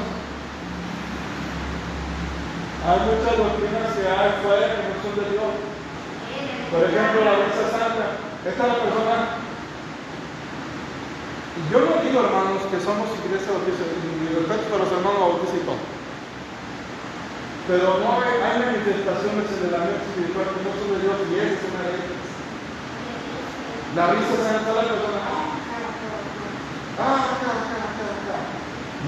Hay 2.87 2.99
muchas 3.07 3.37
doctrinas 3.37 3.95
que 3.95 4.09
hay 4.09 4.31
fuera 4.43 4.66
que 4.75 4.83
no 4.88 4.95
son 5.03 5.14
de 5.19 5.31
Dios. 5.31 5.53
Por 6.71 6.83
ejemplo, 6.87 7.25
la 7.25 7.35
misa 7.47 7.66
santa. 7.71 8.30
Esta 8.40 8.62
es 8.64 8.68
la 8.72 8.81
persona. 8.81 9.16
Yo 11.68 11.76
no 11.76 12.00
digo, 12.00 12.24
hermanos, 12.24 12.64
que 12.72 12.81
somos 12.81 13.12
iglesia 13.20 13.53
bautista, 13.53 13.85
mi 13.85 14.33
respeto 14.33 14.64
para 14.72 14.85
los 14.88 14.92
hermanos 14.96 15.44
bautistas 15.44 15.61
y 15.61 15.66
todo. 15.68 15.83
Pero 17.68 18.00
no 18.00 18.16
hay, 18.16 18.40
manifestaciones 18.40 19.44
en 19.44 19.61
el 19.68 19.76
ambiente 19.76 20.09
espiritual 20.09 20.57
que 20.57 20.64
no 20.64 20.72
son 20.72 20.88
de 20.88 21.05
Dios 21.05 21.16
y 21.20 21.37
es 21.37 21.61
una 21.68 21.81
de 21.85 21.92
ellas. 22.00 22.24
La 23.92 24.05
risa 24.16 24.35
santa 24.40 24.72
la 24.72 24.88
persona. 24.88 25.20
Ah, 26.96 27.20
acá, 27.37 27.53
acá. 27.61 28.38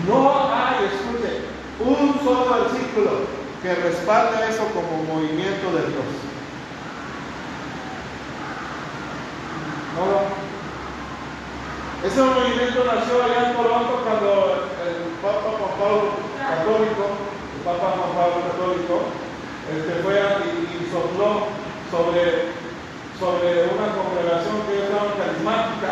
No 0.05 0.21
hay, 0.53 0.93
escuche, 0.93 1.49
un 1.81 2.21
solo 2.21 2.69
versículo 2.69 3.33
que 3.65 3.75
respalde 3.81 4.45
eso 4.45 4.69
como 4.77 5.09
movimiento 5.09 5.73
de 5.73 5.89
Dios. 5.89 6.32
No. 9.97 10.25
Ese 12.03 12.19
movimiento 12.19 12.83
nació 12.83 13.23
allá 13.23 13.51
en 13.51 13.57
Toronto 13.57 14.03
cuando 14.03 14.67
el 14.83 14.97
Papa 15.23 15.55
Juan 15.55 15.75
Pablo 15.79 16.19
Católico, 16.35 17.05
el 17.55 17.63
Papa 17.63 17.95
Juan 17.95 18.13
Pablo 18.17 18.39
Católico, 18.51 18.95
este, 19.71 20.03
fue 20.03 20.19
y, 20.19 20.83
y 20.83 20.91
sopló 20.91 21.47
sobre, 21.93 22.57
sobre 23.21 23.71
una 23.71 23.95
congregación 23.95 24.67
que 24.67 24.83
ellos 24.83 24.91
llaman 24.91 25.15
carismática, 25.15 25.91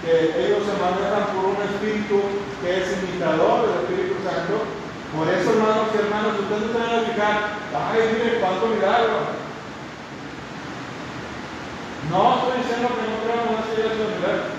que 0.00 0.32
ellos 0.40 0.64
se 0.64 0.74
manejan 0.80 1.36
por 1.36 1.52
un 1.52 1.60
espíritu 1.60 2.16
que 2.64 2.70
es 2.80 2.96
imitador 3.04 3.68
del 3.68 3.84
Espíritu 3.84 4.16
Santo. 4.24 4.64
Por 5.12 5.28
eso, 5.28 5.52
hermanos 5.52 5.92
y 5.92 5.98
hermanas, 6.00 6.40
ustedes 6.40 6.72
se 6.72 6.78
van 6.80 6.96
a 6.96 7.04
fijar, 7.04 7.36
ay, 7.76 8.16
mire 8.16 8.40
cuánto 8.40 8.72
milagro. 8.72 9.36
No 12.12 12.44
estoy 12.44 12.60
diciendo 12.60 12.92
que 12.92 13.08
no 13.08 13.24
creamos 13.24 13.56
en 13.56 13.64
ese 13.64 13.72
iglesia 13.72 14.04
universal. 14.04 14.52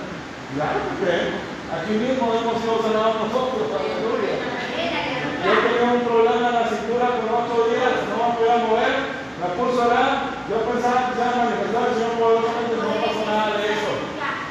Claro 0.57 0.77
que 0.89 0.97
creemos. 1.05 1.37
Aquí 1.69 1.93
mismo 2.01 2.33
hemos 2.33 2.57
sido 2.57 2.81
sanados 2.81 3.29
nosotros, 3.29 3.69
aleluya. 3.77 4.41
Yo 4.41 5.51
tenía 5.61 5.85
un 5.93 6.01
problema 6.01 6.49
en 6.49 6.57
la 6.57 6.65
cintura 6.65 7.13
por 7.13 7.29
ocho 7.29 7.69
días, 7.69 8.09
no 8.09 8.15
me 8.17 8.33
podía 8.33 8.57
mover, 8.57 8.93
me 9.37 9.47
puse 9.53 9.77
a 9.77 9.85
orar. 9.85 10.33
Yo 10.49 10.65
pensaba 10.65 10.97
que 10.97 11.13
se 11.13 11.21
iba 11.21 11.29
a 11.29 11.45
manifestar 11.45 11.83
el 11.85 11.93
Señor 11.93 12.17
poderosamente, 12.17 12.73
no 12.73 12.97
pasó 13.05 13.21
nada 13.21 13.53
de 13.53 13.65
eso. 13.69 13.91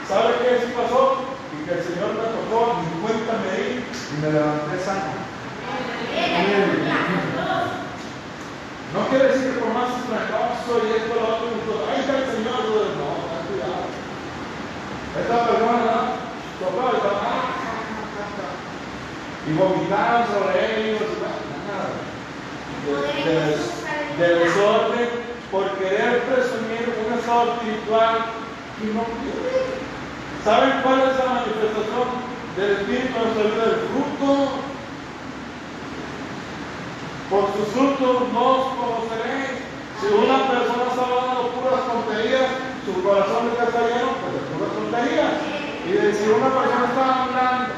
¿Sabe 0.06 0.30
qué 0.38 0.50
sí 0.62 0.68
pasó? 0.78 1.02
Y 1.50 1.66
que 1.66 1.74
el 1.74 1.82
Señor 1.82 2.10
me 2.14 2.26
tocó, 2.30 2.86
ni 2.86 3.02
cuenta 3.02 3.34
me 3.42 3.50
di 3.50 3.82
y 3.82 4.14
me 4.22 4.30
levanté 4.30 4.78
sano. 4.78 5.10
No 8.92 9.08
quiere 9.08 9.28
decir 9.28 9.54
que 9.54 9.60
por 9.60 9.72
más 9.72 9.90
fracaso 10.04 10.80
y 10.84 10.90
esto, 10.96 11.14
lo 11.16 11.24
otro, 11.36 11.48
y 11.56 11.60
todo, 11.64 11.88
ahí 11.88 12.00
está 12.00 12.18
el 12.18 12.26
Señor, 12.26 12.60
no, 12.68 13.08
no, 13.24 13.48
cuidado. 13.48 13.88
Esta 15.16 15.36
persona 15.48 15.92
tocó 16.60 16.80
ah, 16.84 17.42
y 19.48 19.52
vomitaron 19.54 20.26
sobre 20.28 20.90
ellos, 20.90 21.00
nada. 21.66 21.88
De, 22.84 22.92
de- 23.30 23.82
de 24.18 24.28
desorden 24.40 25.08
por 25.50 25.64
querer 25.78 26.22
presumir 26.24 26.84
un 27.06 27.18
estado 27.18 27.54
espiritual 27.54 28.14
y 28.82 28.86
no 28.92 29.04
quiere. 29.20 29.80
¿Saben 30.44 30.82
cuál 30.82 31.00
es 31.08 31.16
la 31.18 31.32
manifestación 31.32 32.08
del 32.56 32.70
Espíritu 32.76 33.16
en? 33.16 33.30
El 33.62 33.76
fruto. 33.88 34.41
Por 37.32 37.48
sus 37.56 37.72
frutos 37.72 38.28
no 38.28 38.44
os 38.44 38.64
conoceréis. 38.76 39.64
Si 39.96 40.06
una 40.12 40.52
persona 40.52 40.84
está 40.84 41.00
hablando 41.00 41.48
puras 41.56 41.88
tonterías, 41.88 42.60
su 42.84 42.92
corazón 43.00 43.56
está 43.56 43.72
lleno 43.88 44.20
pues, 44.20 44.36
de 44.36 44.42
puras 44.52 44.72
tonterías. 44.76 45.40
Y 45.88 45.92
de 45.96 46.12
si 46.12 46.28
una 46.28 46.52
persona 46.52 46.92
está 46.92 47.04
hablando 47.24 47.72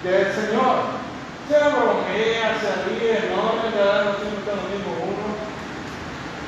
del 0.00 0.32
Señor, 0.32 0.96
se 1.44 1.58
bromea, 1.60 2.56
se 2.56 2.72
ríe, 2.88 3.36
no 3.36 3.60
le 3.60 3.68
da 3.76 4.16
siempre 4.16 4.56
lo 4.56 4.64
mismo 4.64 4.92
uno. 5.12 5.28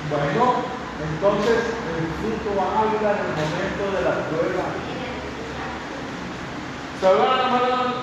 Bueno, 0.09 0.65
entonces 1.05 1.69
el 1.69 2.05
fruto 2.17 2.51
habla 2.65 3.13
en 3.13 3.29
el 3.29 3.33
momento 3.45 3.85
de 3.93 4.01
la 4.09 4.25
prueba. 4.25 4.65
Se 6.97 7.05
habla 7.05 7.45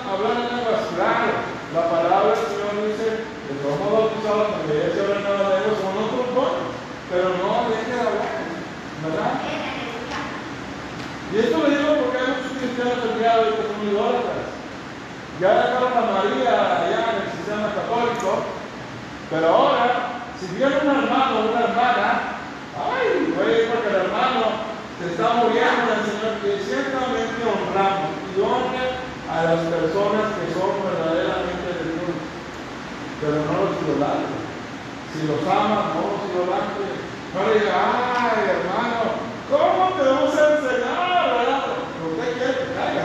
hablar 0.06 0.38
en 0.38 0.54
lenguas, 0.54 0.86
claro. 0.94 1.34
La 1.74 1.90
palabra 1.90 2.32
que 2.32 2.55
somos 3.66 3.90
bautizados 3.90 4.46
la 4.54 4.62
iglesia 4.62 5.02
de 5.02 5.22
nada 5.26 5.50
de 5.50 5.56
ellos, 5.58 5.82
son 5.82 5.98
otros 5.98 6.26
dones, 6.30 6.70
pero 7.10 7.34
no 7.34 7.66
deje 7.66 7.90
de 7.90 7.98
hablar, 7.98 8.46
¿verdad? 9.02 9.34
Y 11.26 11.34
esto 11.42 11.58
lo 11.58 11.66
digo 11.66 11.90
porque 12.06 12.18
hay 12.22 12.30
muchos 12.30 12.54
cristianos 12.54 13.02
el 13.02 13.18
hoy 13.18 13.58
que 13.58 13.66
son 13.66 13.82
idólatras. 13.82 14.46
Ya 15.42 15.50
dejaron 15.66 15.92
a 15.98 16.02
María 16.14 16.54
allá 16.86 17.00
en 17.10 17.18
el 17.26 17.30
sistema 17.34 17.74
católico, 17.74 18.46
pero 19.28 19.46
ahora, 19.50 20.22
si 20.38 20.46
viene 20.54 20.78
un 20.86 21.02
hermano 21.02 21.32
o 21.34 21.50
una 21.50 21.66
hermana, 21.66 22.38
ay, 22.78 23.34
güey, 23.34 23.66
porque 23.66 23.90
el 23.90 24.06
hermano 24.06 24.70
se 25.02 25.10
está 25.10 25.42
muriendo 25.42 25.90
del 25.90 26.02
Señor, 26.06 26.32
que 26.40 26.62
ciertamente 26.62 27.42
honramos 27.42 28.14
y 28.30 28.40
honra 28.40 28.86
a 29.26 29.36
las 29.50 29.60
personas 29.66 30.30
que 30.38 30.54
son 30.54 30.72
verdaderamente 30.86 31.55
pero 33.20 33.36
no 33.46 33.54
los 33.64 33.74
idolatres. 33.80 34.42
Si 35.12 35.26
los 35.26 35.42
amas, 35.48 35.96
no 35.96 36.00
los 36.12 36.22
idolatres. 36.28 36.96
No 37.32 37.38
le 37.44 37.60
diga, 37.60 37.74
ay, 37.76 38.38
hermano, 38.48 39.16
¿cómo 39.48 39.96
te 39.96 40.04
el 40.04 40.56
Señor? 40.60 41.26
¿verdad? 41.36 41.62
Usted 42.06 42.28
quiere 42.36 42.52
que 42.52 42.74
caiga 42.76 43.04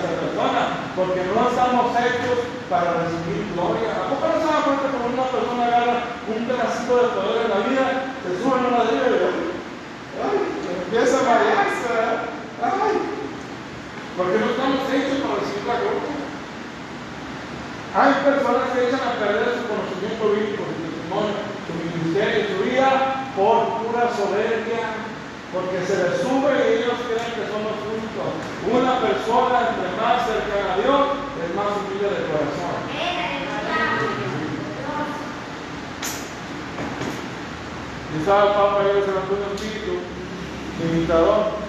porque 0.96 1.24
no 1.24 1.50
estamos 1.50 1.96
hechos 1.96 2.38
para 2.70 3.04
recibir 3.04 3.52
gloria. 3.56 3.92
¿A 3.96 4.10
poco 4.12 4.28
no 4.28 4.38
se 4.40 4.48
da 4.48 4.64
cuenta 4.64 4.92
cuando 4.92 5.16
una 5.16 5.28
persona 5.32 5.66
agarra 5.66 5.98
un 6.28 6.46
pedacito 6.48 6.94
de 6.96 7.08
poder 7.16 7.38
en 7.46 7.52
la 7.52 7.62
vida, 7.68 7.86
se 8.24 8.32
sube 8.40 8.60
en 8.60 8.66
una 8.72 8.84
vida 8.84 9.04
ay, 10.22 10.38
empieza 10.86 11.20
a 11.20 11.28
marearse. 11.28 11.92
Ay, 12.62 12.96
porque 14.18 14.38
no 14.40 14.48
estamos 14.52 14.86
hechos 14.92 15.18
para 15.24 15.40
recibir 15.40 15.66
la 15.66 15.80
gloria. 15.80 16.31
Hay 17.92 18.14
personas 18.24 18.72
que 18.72 18.88
echan 18.88 19.04
a 19.04 19.20
perder 19.20 19.52
su 19.52 19.68
conocimiento 19.68 20.32
bíblico, 20.32 20.64
su 20.64 20.80
testimonio, 20.80 21.44
su 21.68 21.74
ministerio, 21.76 22.48
su 22.48 22.64
vida 22.64 23.28
por 23.36 23.84
pura 23.84 24.08
soberbia, 24.16 25.12
porque 25.52 25.84
se 25.84 26.00
les 26.00 26.24
sube 26.24 26.56
y 26.56 26.88
ellos 26.88 27.04
creen 27.04 27.36
que 27.36 27.52
son 27.52 27.68
los 27.68 27.84
únicos. 27.84 28.32
Una 28.64 28.96
persona 29.04 29.76
entre 29.76 29.92
más 30.00 30.24
cercana 30.24 30.72
a 30.72 30.80
Dios 30.80 31.04
es 31.36 31.52
más 31.52 31.68
humilde 31.84 32.08
de 32.16 32.32
corazón. 32.32 32.80
Y 38.08 38.20
estaba 38.24 38.56
Papa 38.56 38.88
ayer 38.88 39.04
se 39.04 39.12
levantó 39.12 39.36
un 39.36 39.52
espíritu 39.52 40.00
imitador 40.80 41.60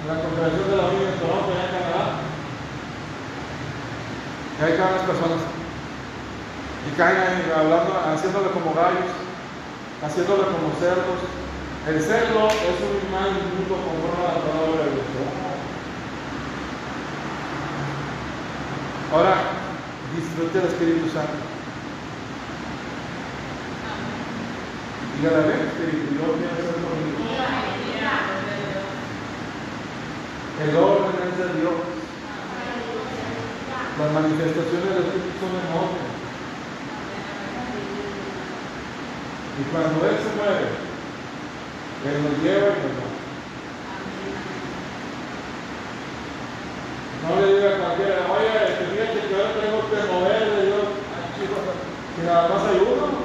en 0.00 0.08
la 0.08 0.24
Confederación 0.24 0.72
de 0.72 0.76
la 0.80 0.88
Vida 0.88 1.12
en 1.12 1.20
Toronto, 1.20 1.52
allá 1.52 1.68
en 1.68 1.76
Canadá. 1.76 2.29
Y 4.60 4.62
ahí 4.62 4.76
caen 4.76 4.92
las 4.92 5.08
personas. 5.08 5.40
Y 6.84 6.96
caen 6.96 7.48
hablando, 7.56 7.96
haciéndole 8.12 8.50
como 8.50 8.74
gallos, 8.74 9.08
haciéndole 10.04 10.44
como 10.52 10.68
cerdos. 10.78 11.20
El 11.88 11.96
cerdo 11.96 12.44
es 12.44 12.76
un 12.76 12.92
animal 13.00 13.40
inmundo 13.40 13.72
conforme 13.80 14.20
a 14.20 14.36
la 14.36 14.44
palabra 14.44 14.84
de 14.84 15.00
Dios. 15.00 15.40
Ahora, 19.12 19.34
disfrute 20.14 20.58
el 20.58 20.66
Espíritu 20.66 21.08
Santo. 21.08 21.40
Dígale, 25.16 25.48
ven, 25.48 25.68
Espíritu, 25.72 26.04
Dios 26.12 26.36
quiere 26.36 26.60
ser 26.60 26.76
conmigo. 26.84 27.18
El 30.60 30.76
orden 30.76 31.16
es 31.16 31.38
de 31.38 31.60
Dios. 31.60 31.99
Las 33.98 34.12
manifestaciones 34.12 34.94
del 34.94 35.04
Espíritu 35.04 35.40
son 35.40 35.52
en 35.56 35.72
orden. 35.76 36.08
Y 39.58 39.62
cuando 39.72 40.08
Él 40.08 40.16
se 40.16 40.30
mueve, 40.36 40.68
Él 42.06 42.16
nos 42.24 42.36
lleva 42.42 42.68
y 42.70 42.80
nos 42.80 42.96
va. 42.96 43.10
No 47.20 47.36
le 47.36 47.54
diga 47.54 47.68
a 47.68 47.78
cualquiera, 47.78 48.24
oye, 48.32 48.48
este, 48.64 48.84
fíjate 48.88 49.28
que 49.28 49.34
ahora 49.36 49.60
tengo 49.60 49.80
que 49.90 50.12
mover 50.12 50.40
de 50.50 50.66
Dios. 50.66 50.86
Si 52.16 52.26
nada 52.26 52.48
más 52.48 52.62
hay 52.68 52.78
uno. 52.80 53.20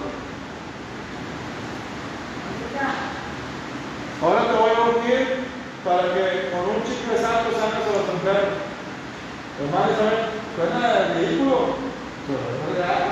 Ahora 4.21 4.41
te 4.47 4.57
voy 4.57 4.71
a 4.71 4.81
unir 4.97 5.45
para 5.85 6.13
que 6.13 6.49
con 6.51 6.75
un 6.75 6.83
chicle 6.83 7.15
santo 7.15 7.51
saques 7.51 7.87
a 7.87 7.95
los 7.95 8.09
enfermos. 8.09 8.59
Hermano, 9.61 9.95
¿saben? 9.95 10.34
Suena 10.55 11.11
de 11.11 11.19
es 11.19 11.35
real. 12.79 13.11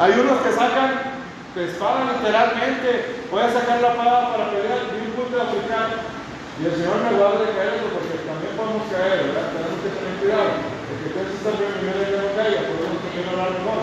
Hay 0.00 0.12
unos 0.16 0.40
que 0.40 0.52
sacan 0.56 1.20
espada 1.60 2.08
literalmente. 2.08 3.20
Voy 3.28 3.42
sacar 3.52 3.84
la 3.84 3.92
espada 3.92 4.32
para 4.32 4.48
pelear 4.48 4.88
un 4.96 5.12
culto 5.12 5.36
africano. 5.36 6.08
Y 6.56 6.64
el 6.64 6.72
Señor 6.72 7.04
me 7.04 7.20
guarde 7.20 7.52
de 7.52 7.52
caer 7.52 7.84
porque 7.92 8.16
también 8.24 8.56
podemos 8.56 8.88
caer, 8.88 9.28
¿verdad? 9.28 9.52
Tenemos 9.52 9.78
que 9.84 9.92
tener 9.92 10.14
cuidado. 10.24 10.56
Porque 10.88 11.06
entonces 11.12 11.36
está 11.36 11.52
primero 11.52 12.00
que 12.00 12.16
no 12.16 12.32
caiga, 12.32 12.64
podemos 12.64 13.04
también 13.04 13.28
hablar 13.28 13.52
mejor. 13.52 13.80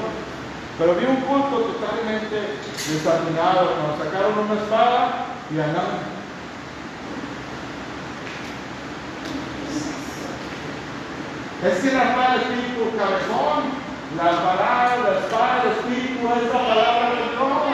Pero 0.81 0.97
vi 0.97 1.05
un 1.05 1.21
culto 1.21 1.69
totalmente 1.69 2.65
desatinado. 2.65 3.77
Nos 3.77 4.01
sacaron 4.01 4.41
una 4.41 4.57
espada 4.57 5.37
y 5.53 5.61
andaban. 5.61 6.14
Es 11.65 11.81
que 11.81 11.91
la 11.97 12.13
del 12.13 12.41
espíritu, 12.45 12.93
cabezón, 12.93 13.73
la 14.13 14.37
palabra, 14.37 15.01
la 15.01 15.17
espada 15.17 15.65
espíritu, 15.73 16.21
es 16.29 16.53
la 16.53 16.61
palabra 16.61 17.09
de 17.09 17.25
Dios. 17.25 17.65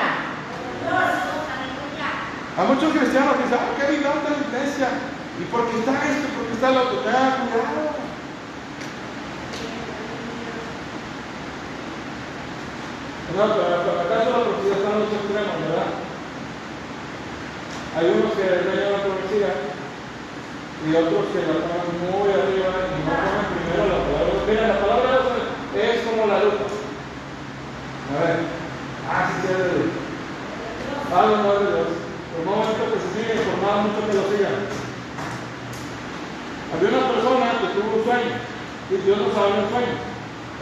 A 2.56 2.64
muchos 2.64 2.94
cristianos 2.94 3.36
que 3.36 3.44
dicen, 3.44 3.60
oh, 3.60 3.76
qué 3.76 3.92
vida 3.92 4.16
la 4.16 4.32
iglesia. 4.32 4.88
¿Y 5.40 5.44
por 5.52 5.68
qué 5.68 5.80
está 5.80 5.92
esto? 6.08 6.28
¿Por 6.40 6.48
qué 6.48 6.54
está 6.54 6.72
lo 6.72 6.82
otro? 6.88 7.04
Ah, 7.04 7.36
cuidado. 7.36 7.92
No, 13.36 13.44
pero 13.56 13.92
acaso 14.08 14.30
la 14.32 14.44
profecía 14.48 14.76
está 14.80 14.88
en 14.88 15.00
los 15.04 15.12
extremos, 15.12 15.56
¿verdad? 15.68 15.92
Hay 18.00 18.06
unos 18.08 18.32
que 18.40 18.44
reñan 18.48 18.92
la 18.92 19.04
profecía 19.04 19.52
y 20.80 20.96
otros 20.96 21.28
que 21.36 21.44
la 21.44 21.60
ponen 21.60 21.92
muy 22.08 22.32
arriba 22.32 22.72
y 22.88 23.04
no 23.04 23.31
Mira, 23.72 24.68
la 24.68 24.80
palabra 24.84 25.32
de 25.72 25.80
es 25.80 26.02
como 26.04 26.28
la 26.28 26.44
luz. 26.44 26.60
A 28.12 28.20
ver, 28.20 28.38
ah, 29.08 29.32
sí, 29.32 29.48
sí, 29.48 29.54
de. 29.56 29.88
Algo 31.16 31.38
no 31.40 31.54
es 31.54 31.60
de 31.60 31.68
Dios. 31.72 31.88
Por 32.36 32.44
un 32.44 32.52
momento 32.52 32.84
que 32.92 33.00
se 33.00 33.10
sigue 33.16 33.40
informado 33.40 33.88
mucho 33.88 34.04
que 34.04 34.20
lo 34.20 34.28
sigan. 34.28 34.68
Había 36.72 36.90
una 36.92 37.08
persona 37.16 37.60
que 37.64 37.72
tuvo 37.72 37.96
un 37.96 38.04
sueño 38.04 38.36
y 38.92 38.96
Dios 39.08 39.18
no 39.24 39.28
sabe 39.32 39.64
el 39.64 39.72
sueño. 39.72 39.96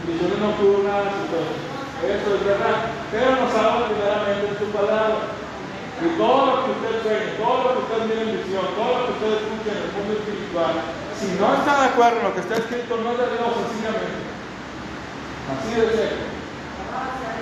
Dios 0.06 0.38
no 0.38 0.50
tuvo 0.58 0.86
nada 0.86 1.10
de 1.10 1.70
eso 2.14 2.30
es 2.30 2.46
verdad. 2.46 2.94
Pero 3.10 3.42
nos 3.42 3.54
habla 3.58 3.90
primeramente 3.90 4.54
en 4.54 4.58
su 4.62 4.70
palabra. 4.70 5.34
Y 5.98 6.08
todo 6.14 6.46
lo 6.46 6.54
que 6.62 6.72
usted 6.78 6.94
sueñe, 7.04 7.42
todo 7.42 7.58
lo 7.58 7.70
que 7.74 7.82
usted 7.90 8.00
mire 8.06 8.22
en 8.22 8.38
visión, 8.38 8.66
todo 8.78 8.92
lo 8.94 9.02
que 9.04 9.14
usted 9.18 9.32
escuche 9.34 9.70
en 9.74 9.82
el 9.82 9.92
mundo 9.98 10.12
espiritual, 10.14 10.99
si 11.20 11.36
no 11.36 11.52
está 11.52 11.84
de 11.84 11.88
acuerdo 11.92 12.18
en 12.18 12.24
lo 12.24 12.34
que 12.34 12.40
está 12.40 12.56
escrito, 12.56 12.96
no 12.96 13.12
es 13.12 13.20
de 13.20 13.36
sencillamente. 13.36 14.20
Así 15.50 15.70
de 15.76 15.88
ser. 15.92 16.40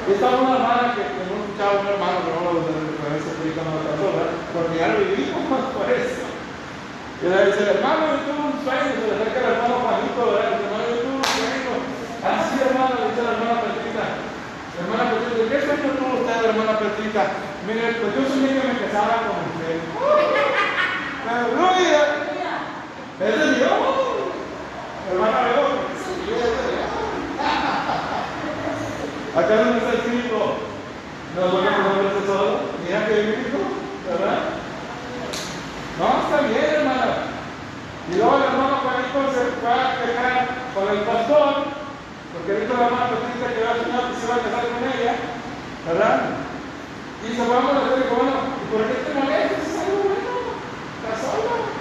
Estaba 0.08 0.40
una 0.40 0.56
hermana 0.56 0.96
que, 0.96 1.04
no 1.28 1.36
escuchaba 1.36 1.84
un 1.84 1.88
hermano, 1.92 2.24
que 2.24 2.32
no 2.32 2.40
lo 2.48 2.64
referencia 2.64 3.28
explica 3.28 3.60
no 3.68 3.76
la 3.76 4.24
porque 4.56 4.80
ya 4.80 4.96
lo 4.96 5.04
vivimos 5.04 5.44
por 5.76 5.84
eso. 5.92 6.24
Y 7.20 7.28
le 7.28 7.52
dice, 7.52 7.76
hermano, 7.76 8.16
yo 8.16 8.24
tuve 8.24 8.42
un 8.48 8.58
sueño, 8.64 8.88
se 8.88 9.04
le 9.04 9.14
acerca 9.20 9.36
el 9.36 9.52
hermano 9.52 9.84
Juanito, 9.84 10.22
¿verdad? 10.32 10.48
Dice, 10.48 10.64
hermano, 10.64 10.88
yo 10.88 10.98
tuve 11.04 11.18
un 11.20 11.28
sueño. 11.28 11.74
Así, 12.24 12.56
hermano, 12.56 12.94
dice 13.04 13.20
la 13.20 13.34
hermana 13.36 13.62
Petrita. 13.68 14.06
Hermana 14.80 15.04
Petrita, 15.12 15.44
¿qué 15.44 15.58
sueño 15.60 15.90
tuvo 16.00 16.14
usted, 16.24 16.40
hermana 16.40 16.74
Petrita? 16.80 17.24
Mire, 17.68 18.00
pues 18.00 18.10
yo 18.16 18.22
soñé 18.32 18.50
que 18.56 18.64
me 18.64 18.80
casaba 18.80 19.28
con 19.28 19.44
usted. 19.44 19.76
¡Aleluya! 21.28 22.02
Es 23.20 23.34
de 23.36 23.48
Dios. 23.60 23.76
Hermana 25.12 25.38
Veo, 25.52 25.84
es 25.92 26.08
de 26.08 26.16
Dios. 26.32 26.78
Acá 29.38 29.54
no 29.54 29.78
está 29.78 29.94
escrito, 29.94 30.58
no 31.38 31.42
voy 31.54 31.62
a 31.62 31.78
poner 31.78 32.10
este 32.10 32.26
solo, 32.26 32.74
mira 32.82 33.06
que 33.06 33.22
bíblico, 33.22 33.70
¿verdad? 34.10 34.58
No, 36.02 36.26
está 36.26 36.42
bien, 36.42 36.74
hermana. 36.74 37.30
Y 38.10 38.18
luego 38.18 38.34
el 38.34 38.50
hermano 38.50 38.82
Juanito 38.82 39.30
se 39.30 39.62
fue 39.62 39.70
a 39.70 39.94
quejar 40.02 40.58
con 40.74 40.90
el 40.90 41.06
pastor, 41.06 41.70
porque 42.34 42.66
dijo 42.66 42.74
la 42.82 42.86
hermana 42.90 43.14
Patricia 43.14 43.54
que 43.54 43.62
había 43.62 43.78
soñado 43.78 44.10
que 44.10 44.18
se 44.18 44.26
iba 44.26 44.36
a 44.38 44.46
casar 44.46 44.66
con 44.74 44.82
ella, 44.90 45.14
¿verdad? 45.86 46.18
Y 47.22 47.28
se 47.30 47.42
fue 47.46 47.58
a 47.58 47.62
molestar 47.62 47.94
y 47.94 48.02
dijo, 48.10 48.18
bueno, 48.18 48.42
¿y 48.42 48.66
por 48.74 48.82
qué 48.90 48.96
te 49.06 49.14
molestas? 49.14 49.70
Es 49.70 49.78
algo 49.86 50.02
bueno, 50.02 50.34
estás 50.98 51.18
sola. 51.22 51.78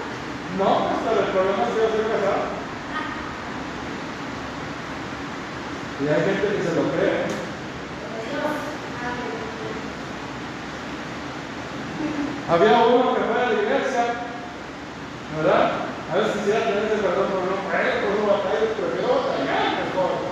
No, 0.61 0.93
hasta 0.93 1.09
el 1.09 1.33
problema 1.33 1.65
es 1.65 1.73
que 1.73 1.81
yo 1.81 1.89
soy 1.89 2.05
casado. 2.05 2.53
Y 5.97 6.03
hay 6.05 6.21
gente 6.21 6.47
que 6.53 6.61
se 6.61 6.77
lo 6.77 6.85
cree. 6.93 7.25
¿eh? 7.25 7.47
Había 12.49 12.79
uno 12.87 13.15
que 13.15 13.27
fue 13.27 13.43
a 13.43 13.51
la 13.51 13.59
iglesia, 13.59 14.03
¿verdad? 15.35 15.83
A 16.07 16.15
ver 16.15 16.27
si 16.31 16.39
quisiera 16.39 16.63
tener 16.63 16.85
ese 16.87 17.03
perdón 17.03 17.27
por 17.27 17.43
no 17.43 17.59
caer, 17.75 18.07
por 18.07 18.15
no 18.23 18.39
batallar, 18.39 18.71
prefiero 18.79 19.27
callar 19.27 19.83
mejor. 19.83 20.31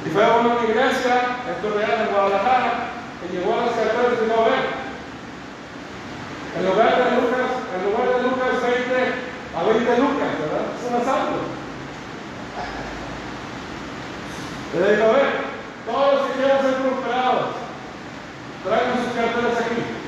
Y 0.00 0.08
fue 0.16 0.24
a 0.24 0.40
una 0.40 0.64
iglesia 0.64 1.44
en 1.44 1.56
Torreal, 1.60 2.08
en 2.08 2.14
Guadalajara, 2.14 2.72
y 3.20 3.36
llegó 3.36 3.52
a 3.52 3.68
las 3.68 3.76
carteras 3.76 4.16
y 4.16 4.24
dijo, 4.24 4.32
a 4.32 4.48
ver, 4.48 4.64
en 6.56 6.62
lugar 6.64 6.92
de 6.96 7.20
Lucas, 7.20 7.52
en 7.52 7.80
lugar 7.84 8.06
de 8.08 8.22
Lucas 8.22 8.52
20, 8.56 9.32
a 9.52 9.60
20 9.60 9.98
Lucas, 10.00 10.32
¿verdad? 10.40 10.66
Es 10.72 10.88
un 10.88 10.96
asalto. 11.04 11.36
Le 14.72 14.88
dijo, 14.88 15.04
a 15.04 15.12
ver, 15.20 15.28
todos 15.84 16.08
los 16.16 16.22
que 16.24 16.32
quieran 16.40 16.64
ser 16.64 16.74
prosperados, 16.80 17.60
traigan 18.64 19.04
sus 19.04 19.12
carteras 19.12 19.60
aquí. 19.60 20.00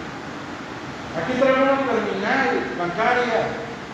Aquí 1.15 1.39
traigo 1.39 1.63
una 1.63 1.79
terminal 1.87 2.74
bancaria 2.85 3.41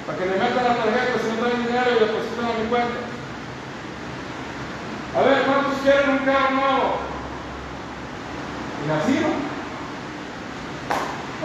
para 0.07 0.19
que 0.19 0.27
le 0.27 0.35
metan 0.35 0.65
la 0.65 0.77
tarjeta 0.83 1.19
si 1.23 1.29
no 1.31 1.37
traen 1.39 1.63
dinero 1.63 1.91
y 1.91 2.01
depositan 2.03 2.45
a 2.45 2.59
mi 2.59 2.67
cuenta. 2.69 2.99
A 5.15 5.21
ver, 5.23 5.43
¿cuántos 5.47 5.79
quieren 5.83 6.11
un 6.11 6.19
carro 6.19 6.51
nuevo? 6.51 6.89
Y 8.81 8.91
así, 8.91 9.15
¿no? 9.23 9.31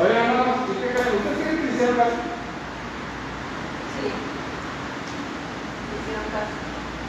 Oiga, 0.02 0.26
hermanos, 0.26 0.70
¿y 0.70 0.74
qué 0.82 0.88
creen? 0.90 1.18
¿Ustedes 1.18 1.38
quieren 1.38 1.58
que 1.62 1.74
hicieran 1.74 1.96
caso? 1.96 2.20
Sí. 3.94 4.06
Hicieron 5.94 6.28
caso. 6.34 6.56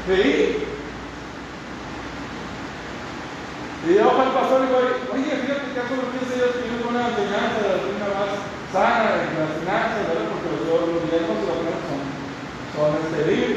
Sí. 0.06 0.66
Y 3.86 3.94
yo 3.94 4.20
al 4.20 4.32
pastor 4.32 4.62
y 4.62 4.66
digo, 4.66 4.78
oye, 5.12 5.30
fíjate 5.46 5.72
que 5.72 5.80
hace 5.80 5.94
unos 5.94 6.10
15 6.10 6.34
días 6.34 6.52
que 6.56 6.68
yo 6.68 6.76
con 6.82 6.96
una 6.96 7.08
enseñanza 7.08 7.58
de 7.62 7.68
la 7.68 7.82
sana 8.76 9.16
de 9.16 9.40
las 9.40 9.56
finanzas, 9.56 10.04
¿verdad? 10.04 10.28
Porque 10.28 10.52
los, 10.52 10.60
los 10.68 11.00
y 11.00 11.16
los 11.16 11.80
son, 11.88 12.00
son 12.76 12.90
este, 13.00 13.56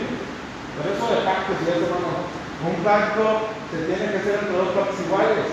Por 0.79 0.85
eso 0.87 1.03
de 1.11 1.27
pactos 1.27 1.59
y 1.59 1.67
eso, 1.67 1.91
hermano. 1.91 2.23
Un 2.63 2.75
pacto 2.83 3.51
se 3.71 3.83
tiene 3.83 4.11
que 4.11 4.19
hacer 4.19 4.39
entre 4.39 4.55
dos 4.55 4.71
partes 4.71 4.99
iguales. 5.03 5.51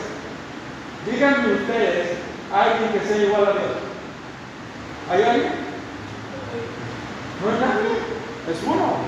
Díganme 1.06 1.66
ustedes, 1.66 2.18
alguien 2.54 2.94
que 2.94 3.06
sea 3.06 3.26
igual 3.26 3.46
a 3.46 3.58
Dios. 3.58 3.74
¿Hay 5.10 5.22
alguien? 5.22 5.54
No 7.42 7.46
es 7.50 7.58
nadie, 7.58 7.90
es 8.50 8.58
uno. 8.62 9.02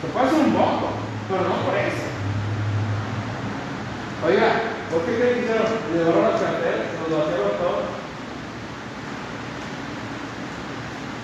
Se 0.00 0.08
puede 0.08 0.26
hacer 0.26 0.40
un 0.40 0.52
voto, 0.52 0.88
pero 1.28 1.48
no 1.48 1.64
por 1.64 1.76
eso. 1.76 2.08
Oiga, 4.24 4.48
¿por 4.92 5.00
qué 5.04 5.16
creen 5.16 5.34
que 5.34 5.40
hicieron? 5.40 5.68
Le 5.92 5.98
llevaron 5.98 6.32
las 6.32 6.40
carteras, 6.40 6.92
los 7.08 7.18
vaciaron 7.18 7.56
todo. 7.60 7.91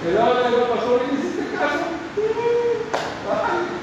Y 0.00 0.12
luego 0.12 0.34
le 0.34 0.48
digo 0.48 0.62
al 0.62 0.70
pastor, 0.78 1.00
¿y 1.02 1.14
hiciste 1.14 1.56
caso? 1.56 1.84
Ay. 3.28 3.78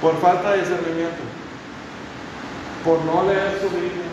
Por 0.00 0.20
falta 0.20 0.52
de 0.52 0.58
discernimiento. 0.58 1.22
Por 2.84 3.04
no 3.04 3.24
leer 3.24 3.58
su 3.60 3.68
Biblia. 3.70 4.04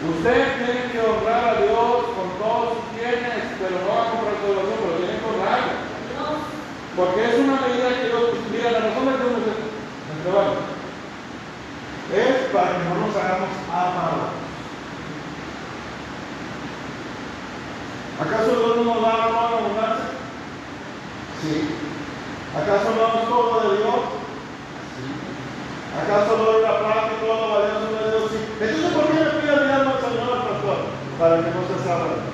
Usted 0.00 0.64
tiene 0.64 0.92
que 0.92 1.00
honrar 1.00 1.44
a 1.48 1.60
Dios 1.60 2.04
con 2.14 2.28
todos 2.38 2.78
sus 2.78 2.86
bienes, 2.94 3.44
pero 3.58 3.80
no 3.80 3.88
va 3.90 4.02
a 4.06 4.10
comprar 4.10 4.34
todo 4.40 4.54
lo 4.54 4.60
pero 4.60 4.96
tiene 4.96 5.18
que 5.18 5.26
honrarlo. 5.26 5.90
Porque 6.96 7.24
es 7.24 7.34
una 7.38 7.60
medida 7.60 7.88
que 7.96 8.08
Dios, 8.08 8.24
pues, 8.30 8.42
mira, 8.50 8.70
la 8.70 8.80
razón 8.80 9.06
de 9.06 9.12
que 9.18 9.24
uno 9.24 9.40
es 12.12 12.52
para 12.52 12.76
que 12.76 12.84
no 12.84 13.06
nos 13.06 13.16
hagamos 13.16 13.48
amados. 13.70 14.40
¿Acaso 18.20 18.50
Dios 18.52 18.76
no 18.76 18.84
nos 18.84 19.02
da 19.02 19.16
la 19.16 19.28
mano 19.32 19.56
abundancia? 19.56 20.12
Sí. 21.40 21.72
¿Acaso 22.52 22.92
no 22.92 23.16
es 23.16 23.28
todo 23.28 23.60
de 23.64 23.78
Dios? 23.78 24.00
Sí. 24.92 25.06
¿Acaso 25.96 26.36
no 26.36 26.50
es 26.50 26.62
la 26.62 26.78
plata 26.80 27.10
y 27.16 27.24
todo 27.24 27.34
lo 27.40 27.54
valioso 27.54 27.86
de 27.96 28.10
Dios? 28.10 28.24
Sí. 28.28 28.38
Entonces, 28.60 28.92
¿por 28.92 29.06
qué 29.08 29.24
le 29.24 29.30
pide 29.40 29.54
el 29.54 29.66
diablo 29.70 29.90
al 29.94 30.02
Señor 30.04 30.28
al 30.36 30.48
pastor? 30.52 30.78
Para 31.16 31.36
que 31.40 31.48
no 31.48 31.62
se 31.64 31.76
salga. 31.80 32.28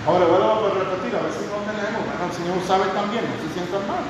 Ahora, 0.00 0.24
vuelvo 0.26 0.50
a 0.50 0.74
repetir, 0.80 1.12
a 1.14 1.22
veces 1.28 1.46
no 1.46 1.60
tenemos, 1.62 2.02
bueno, 2.08 2.24
el 2.24 2.32
Señor 2.32 2.58
sabe 2.66 2.90
también, 2.90 3.22
no 3.22 3.36
se 3.38 3.52
sientan 3.52 3.86
mal. 3.86 4.02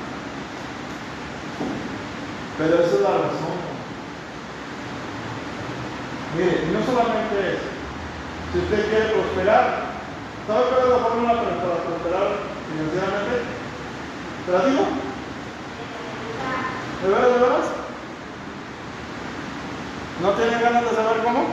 Pero 2.61 2.75
esa 2.75 2.93
es 2.93 3.01
la 3.01 3.09
razón. 3.09 3.57
Mire, 6.37 6.69
no 6.71 6.79
solamente 6.85 7.57
eso. 7.57 7.65
Si 8.53 8.59
usted 8.59 8.87
quiere 8.87 9.13
prosperar, 9.17 9.65
¿sabe 10.45 10.69
cuál 10.69 10.85
es 10.85 10.93
la 10.93 11.01
fórmula 11.01 11.41
para, 11.41 11.57
prosperar 11.57 12.37
financieramente? 12.69 13.49
¿Te 14.45 14.49
la 14.51 14.61
digo? 14.69 14.85
¿De 17.01 17.09
veras, 17.09 17.33
de 17.33 17.41
veras? 17.41 17.65
¿No 20.21 20.29
tienen 20.33 20.61
ganas 20.61 20.83
de 20.85 20.93
saber 20.95 21.23
cómo? 21.23 21.47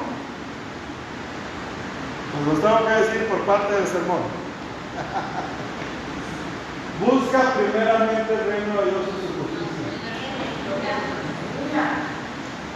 Pues 2.32 2.46
los 2.52 2.60
tengo 2.60 2.84
que 2.84 3.00
decir 3.00 3.24
por 3.28 3.40
parte 3.46 3.72
del 3.72 3.86
sermón. 3.86 4.28
Busca 7.00 7.54
primeramente 7.56 8.28
el 8.28 8.44
reino 8.44 8.76
de 8.82 8.90
Dios. 8.90 9.27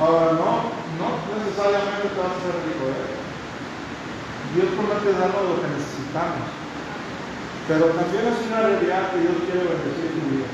Ahora, 0.00 0.32
no, 0.32 0.72
no 0.98 1.06
necesariamente 1.38 2.10
te 2.10 2.18
vas 2.18 2.34
a 2.34 2.42
ser 2.42 2.54
rico, 2.66 2.90
¿eh? 2.90 3.22
Dios 4.52 4.68
promete 4.76 5.16
darnos 5.16 5.48
lo 5.48 5.62
que 5.62 5.68
necesitamos. 5.72 6.44
Pero 7.68 7.94
también 7.94 8.26
es 8.26 8.38
una 8.50 8.60
realidad 8.68 9.14
que 9.14 9.22
Dios 9.22 9.38
quiere 9.46 9.64
bendecir 9.64 10.12
tu 10.12 10.22
vida. 10.28 10.50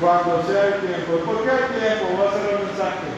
Cuando 0.00 0.42
sea 0.48 0.74
el 0.74 0.80
tiempo. 0.82 1.22
¿Por 1.22 1.44
qué 1.44 1.52
el 1.54 1.70
tiempo? 1.70 2.16
Voy 2.16 2.26
a 2.26 2.30
hacer 2.32 2.50
el 2.50 2.66
mensaje. 2.66 3.08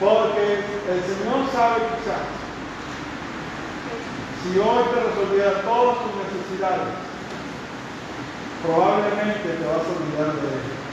Porque 0.00 0.44
el 0.64 1.00
Señor 1.02 1.44
sabe 1.52 1.82
quizás. 1.92 2.24
Si 4.40 4.54
hoy 4.56 4.84
te 4.94 4.98
resolviera 5.10 5.60
todas 5.66 5.98
tus 6.06 6.12
necesidades, 6.22 6.94
probablemente 8.62 9.48
te 9.60 9.66
vas 9.66 9.82
a 9.82 9.92
olvidar 9.92 10.30
de 10.40 10.48
él. 10.54 10.85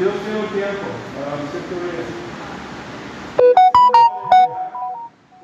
Dios 0.00 0.14
tiene 0.24 0.40
un 0.40 0.48
tiempo 0.48 0.88
para 1.12 1.36
vida. 1.36 2.08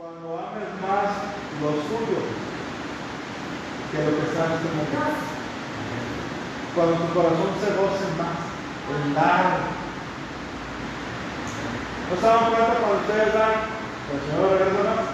Cuando 0.00 0.26
ames 0.32 0.72
más 0.80 1.12
lo 1.60 1.76
suyo 1.84 2.24
que 3.92 3.98
lo 4.00 4.16
que 4.16 4.32
en 4.32 4.52
este 4.56 4.68
momento. 4.72 5.12
Cuando 6.72 6.94
tu 7.04 7.08
corazón 7.12 7.52
se 7.60 7.68
goce 7.76 8.08
más 8.16 8.40
en 8.96 9.12
dar. 9.12 9.60
¿No 12.08 12.16
se 12.16 12.24
dan 12.24 12.48
cuenta 12.48 12.80
cuando 12.80 12.96
ustedes 13.04 13.34
dan? 13.36 13.60
El 14.08 14.18
Señor 14.24 14.56
regresa 14.56 14.88
más. 14.88 15.04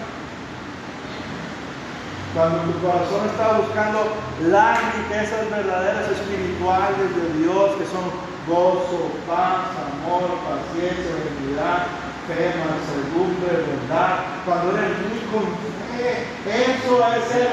Cuando 2.30 2.59
tu 2.70 2.78
corazón 2.78 3.26
está 3.26 3.59
buscando 3.59 4.07
las 4.55 4.78
riquezas 4.95 5.51
verdaderas 5.51 6.07
espirituales 6.12 7.11
de 7.11 7.43
Dios, 7.43 7.74
que 7.74 7.86
son 7.90 8.32
gozo, 8.47 9.12
paz, 9.26 9.70
amor, 9.78 10.30
paciencia, 10.43 11.14
benignidad, 11.14 11.86
fe, 12.26 12.55
mansedumbre, 12.59 13.66
verdad, 13.66 14.43
cuando 14.45 14.76
eres 14.76 14.99
rico 15.11 15.47
fe, 15.95 16.26
eso 16.51 16.93
es 17.14 17.24
ser 17.30 17.49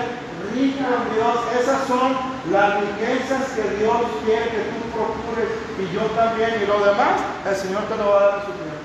rico 0.53 0.81
en 0.81 1.15
Dios, 1.15 1.35
esas 1.61 1.87
son 1.87 2.13
las 2.51 2.81
riquezas 2.81 3.43
que 3.53 3.77
Dios 3.77 3.97
quiere 4.25 4.45
que 4.49 4.63
tú 4.73 4.79
procures 4.93 5.49
y 5.77 5.93
yo 5.93 6.01
también 6.15 6.61
y 6.61 6.65
lo 6.65 6.85
demás, 6.85 7.21
el 7.47 7.55
Señor 7.55 7.83
te 7.83 7.97
lo 7.97 8.09
va 8.09 8.17
a 8.17 8.25
dar 8.25 8.39
en 8.39 8.45
su 8.45 8.51
tiempo. 8.51 8.79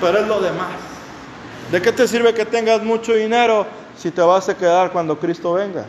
Pero 0.00 0.18
es 0.18 0.26
lo 0.26 0.40
demás. 0.40 0.72
¿De 1.70 1.82
qué 1.82 1.92
te 1.92 2.06
sirve 2.06 2.34
que 2.34 2.44
tengas 2.44 2.82
mucho 2.82 3.14
dinero 3.14 3.66
si 3.96 4.10
te 4.10 4.22
vas 4.22 4.48
a 4.48 4.56
quedar 4.56 4.92
cuando 4.92 5.18
Cristo 5.18 5.54
venga? 5.54 5.84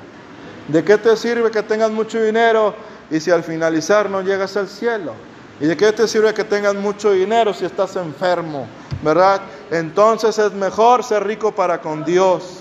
¿De 0.68 0.84
qué 0.84 0.98
te 0.98 1.16
sirve 1.16 1.52
que 1.52 1.64
tengas 1.64 1.92
mucho 1.92 2.22
dinero 2.22 2.74
y 3.10 3.20
si 3.20 3.32
al 3.32 3.44
finalizar 3.44 4.10
no 4.10 4.22
llegas 4.22 4.58
al 4.58 4.68
cielo? 4.68 5.14
¿Y 5.60 5.66
de 5.66 5.76
qué 5.76 5.92
te 5.92 6.08
sirve 6.08 6.34
que 6.34 6.44
tengas 6.44 6.76
mucho 6.76 7.12
dinero 7.12 7.54
si 7.54 7.66
estás 7.66 7.96
enfermo? 7.96 8.68
¿Verdad? 9.02 9.42
Entonces 9.72 10.38
es 10.38 10.52
mejor 10.54 11.04
ser 11.04 11.26
rico 11.26 11.52
para 11.52 11.82
con 11.82 12.06
Dios. 12.06 12.60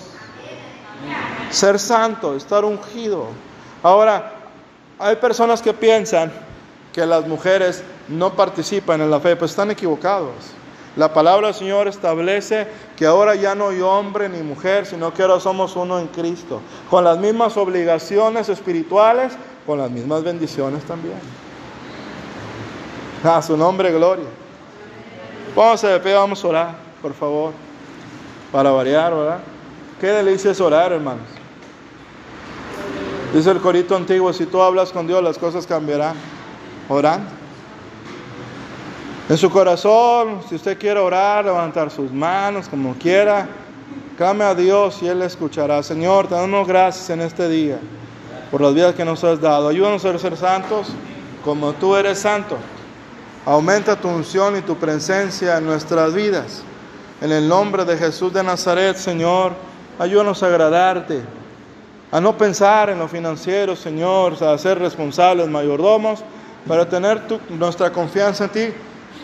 Ser 1.50 1.78
santo, 1.78 2.34
estar 2.34 2.64
ungido. 2.64 3.26
Ahora, 3.82 4.32
hay 4.98 5.16
personas 5.16 5.60
que 5.60 5.74
piensan 5.74 6.32
que 6.92 7.04
las 7.04 7.26
mujeres 7.26 7.82
no 8.08 8.32
participan 8.34 9.02
en 9.02 9.10
la 9.10 9.20
fe, 9.20 9.36
pues 9.36 9.50
están 9.50 9.70
equivocados. 9.70 10.32
La 10.96 11.12
palabra 11.12 11.48
del 11.48 11.54
Señor 11.54 11.88
establece 11.88 12.66
que 12.96 13.04
ahora 13.04 13.34
ya 13.34 13.54
no 13.54 13.68
hay 13.68 13.82
hombre 13.82 14.30
ni 14.30 14.42
mujer, 14.42 14.86
sino 14.86 15.12
que 15.12 15.20
ahora 15.20 15.38
somos 15.38 15.76
uno 15.76 15.98
en 15.98 16.06
Cristo, 16.06 16.62
con 16.88 17.04
las 17.04 17.18
mismas 17.18 17.58
obligaciones 17.58 18.48
espirituales, 18.48 19.34
con 19.66 19.78
las 19.78 19.90
mismas 19.90 20.22
bendiciones 20.22 20.84
también. 20.84 21.18
A 23.24 23.42
su 23.42 23.56
nombre, 23.56 23.92
gloria. 23.92 24.26
A 25.56 25.76
de 25.76 26.14
vamos 26.14 26.44
a 26.44 26.48
orar, 26.48 26.76
por 27.02 27.12
favor. 27.12 27.52
Para 28.52 28.70
variar, 28.70 29.12
¿verdad? 29.14 29.40
Qué 30.00 30.06
delicia 30.06 30.52
es 30.52 30.60
orar, 30.60 30.92
hermanos. 30.92 31.26
Dice 33.34 33.50
el 33.50 33.60
corito 33.60 33.96
antiguo, 33.96 34.32
si 34.32 34.46
tú 34.46 34.62
hablas 34.62 34.92
con 34.92 35.06
Dios, 35.06 35.22
las 35.22 35.36
cosas 35.36 35.66
cambiarán. 35.66 36.14
Orando. 36.88 37.28
En 39.28 39.36
su 39.36 39.50
corazón, 39.50 40.42
si 40.48 40.54
usted 40.54 40.78
quiere 40.78 41.00
orar, 41.00 41.44
levantar 41.44 41.90
sus 41.90 42.12
manos, 42.12 42.68
como 42.68 42.94
quiera, 42.94 43.48
clame 44.16 44.44
a 44.44 44.54
Dios 44.54 45.02
y 45.02 45.08
Él 45.08 45.18
le 45.18 45.26
escuchará. 45.26 45.82
Señor, 45.82 46.28
te 46.28 46.36
damos 46.36 46.68
gracias 46.68 47.10
en 47.10 47.22
este 47.22 47.48
día 47.48 47.80
por 48.56 48.62
las 48.62 48.72
vidas 48.72 48.94
que 48.94 49.04
nos 49.04 49.22
has 49.22 49.38
dado. 49.38 49.68
Ayúdanos 49.68 50.02
a 50.06 50.18
ser 50.18 50.34
santos 50.34 50.86
como 51.44 51.74
tú 51.74 51.94
eres 51.94 52.20
santo. 52.20 52.56
Aumenta 53.44 54.00
tu 54.00 54.08
unción 54.08 54.56
y 54.56 54.62
tu 54.62 54.76
presencia 54.76 55.58
en 55.58 55.66
nuestras 55.66 56.14
vidas. 56.14 56.62
En 57.20 57.32
el 57.32 57.46
nombre 57.46 57.84
de 57.84 57.98
Jesús 57.98 58.32
de 58.32 58.42
Nazaret, 58.42 58.96
Señor, 58.96 59.52
ayúdanos 59.98 60.42
a 60.42 60.46
agradarte, 60.46 61.20
a 62.10 62.18
no 62.18 62.38
pensar 62.38 62.88
en 62.88 62.98
lo 62.98 63.08
financiero, 63.08 63.76
Señor, 63.76 64.42
a 64.42 64.56
ser 64.56 64.78
responsables, 64.78 65.46
mayordomos, 65.48 66.24
para 66.66 66.88
tener 66.88 67.20
nuestra 67.50 67.92
confianza 67.92 68.44
en 68.44 68.50
ti, 68.50 68.68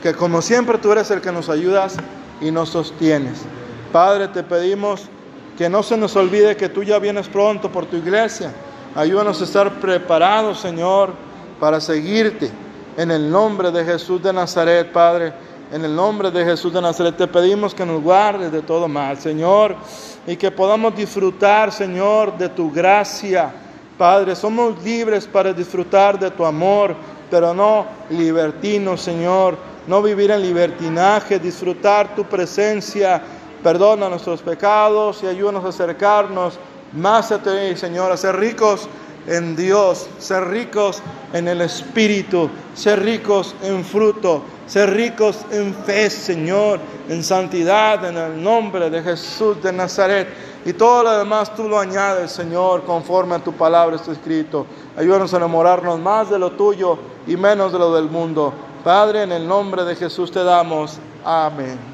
que 0.02 0.12
como 0.12 0.42
siempre 0.42 0.76
tú 0.76 0.92
eres 0.92 1.10
el 1.10 1.22
que 1.22 1.32
nos 1.32 1.48
ayudas 1.48 1.96
y 2.38 2.50
nos 2.50 2.68
sostienes. 2.68 3.38
Padre, 3.92 4.28
te 4.28 4.42
pedimos 4.42 5.06
que 5.56 5.70
no 5.70 5.82
se 5.82 5.96
nos 5.96 6.16
olvide 6.16 6.54
que 6.54 6.68
tú 6.68 6.82
ya 6.82 6.98
vienes 6.98 7.28
pronto 7.28 7.72
por 7.72 7.86
tu 7.86 7.96
iglesia. 7.96 8.52
Ayúdanos 8.95 9.40
a 9.40 9.45
estar 9.45 9.80
preparados, 9.80 10.61
Señor, 10.61 11.14
para 11.59 11.80
seguirte. 11.80 12.51
En 12.99 13.11
el 13.11 13.30
nombre 13.30 13.70
de 13.70 13.86
Jesús 13.86 14.22
de 14.22 14.34
Nazaret, 14.34 14.93
Padre, 14.93 15.32
en 15.72 15.82
el 15.82 15.97
nombre 15.97 16.30
de 16.30 16.45
Jesús 16.45 16.74
de 16.74 16.82
Nazaret 16.82 17.16
te 17.16 17.26
pedimos 17.26 17.74
que 17.74 17.86
nos 17.86 18.03
guardes 18.03 18.53
de 18.53 18.61
todo 18.61 18.88
mal, 18.88 19.16
Señor, 19.16 19.76
y 20.26 20.36
que 20.36 20.51
podamos 20.51 20.95
disfrutar, 20.95 21.72
Señor, 21.72 22.36
de 22.36 22.51
tu 22.51 22.70
gracia. 22.70 23.51
Padre, 23.97 24.36
somos 24.36 24.82
libres 24.84 25.26
para 25.26 25.55
disfrutar 25.55 26.18
de 26.18 26.30
tu 26.30 26.45
amor, 26.45 26.95
pero 27.30 27.55
no 27.55 27.86
libertinos, 28.11 29.01
Señor, 29.01 29.57
no 29.86 30.03
vivir 30.03 30.32
en 30.32 30.43
libertinaje, 30.43 31.38
disfrutar 31.38 32.14
tu 32.14 32.24
presencia. 32.24 33.22
Perdona 33.62 34.11
nuestros 34.11 34.43
pecados 34.43 35.22
y 35.22 35.28
ayúdanos 35.28 35.64
a 35.64 35.68
acercarnos 35.68 36.59
más 36.93 37.32
a 37.32 37.43
ti, 37.43 37.76
Señor, 37.76 38.12
a 38.12 38.16
ser 38.16 38.36
ricos 38.36 38.88
en 39.26 39.55
Dios, 39.57 40.09
ser 40.18 40.49
ricos 40.49 41.03
en 41.32 41.49
el 41.49 41.61
Espíritu, 41.61 42.51
ser 42.74 43.03
ricos 43.03 43.55
en 43.62 43.84
fruto, 43.84 44.43
ser 44.66 44.90
ricos 44.90 45.45
en 45.51 45.74
fe, 45.74 46.11
Señor, 46.11 46.80
en 47.09 47.22
santidad, 47.22 48.05
en 48.05 48.16
el 48.16 48.43
nombre 48.43 48.90
de 48.90 49.03
Jesús 49.03 49.62
de 49.62 49.72
Nazaret. 49.72 50.28
Y 50.64 50.72
todo 50.72 51.03
lo 51.03 51.18
demás 51.18 51.55
tú 51.55 51.68
lo 51.68 51.78
añades, 51.78 52.32
Señor, 52.32 52.84
conforme 52.84 53.34
a 53.36 53.38
tu 53.38 53.53
palabra 53.53 53.97
está 53.97 54.12
escrito. 54.12 54.66
Ayúdanos 54.97 55.32
a 55.34 55.38
enamorarnos 55.38 55.99
más 55.99 56.30
de 56.30 56.38
lo 56.38 56.53
tuyo 56.53 56.99
y 57.26 57.36
menos 57.36 57.72
de 57.72 57.78
lo 57.78 57.95
del 57.95 58.09
mundo. 58.09 58.53
Padre, 58.84 59.22
en 59.22 59.32
el 59.32 59.47
nombre 59.47 59.84
de 59.84 59.97
Jesús 59.97 60.30
te 60.30 60.43
damos. 60.43 60.99
Amén. 61.24 61.91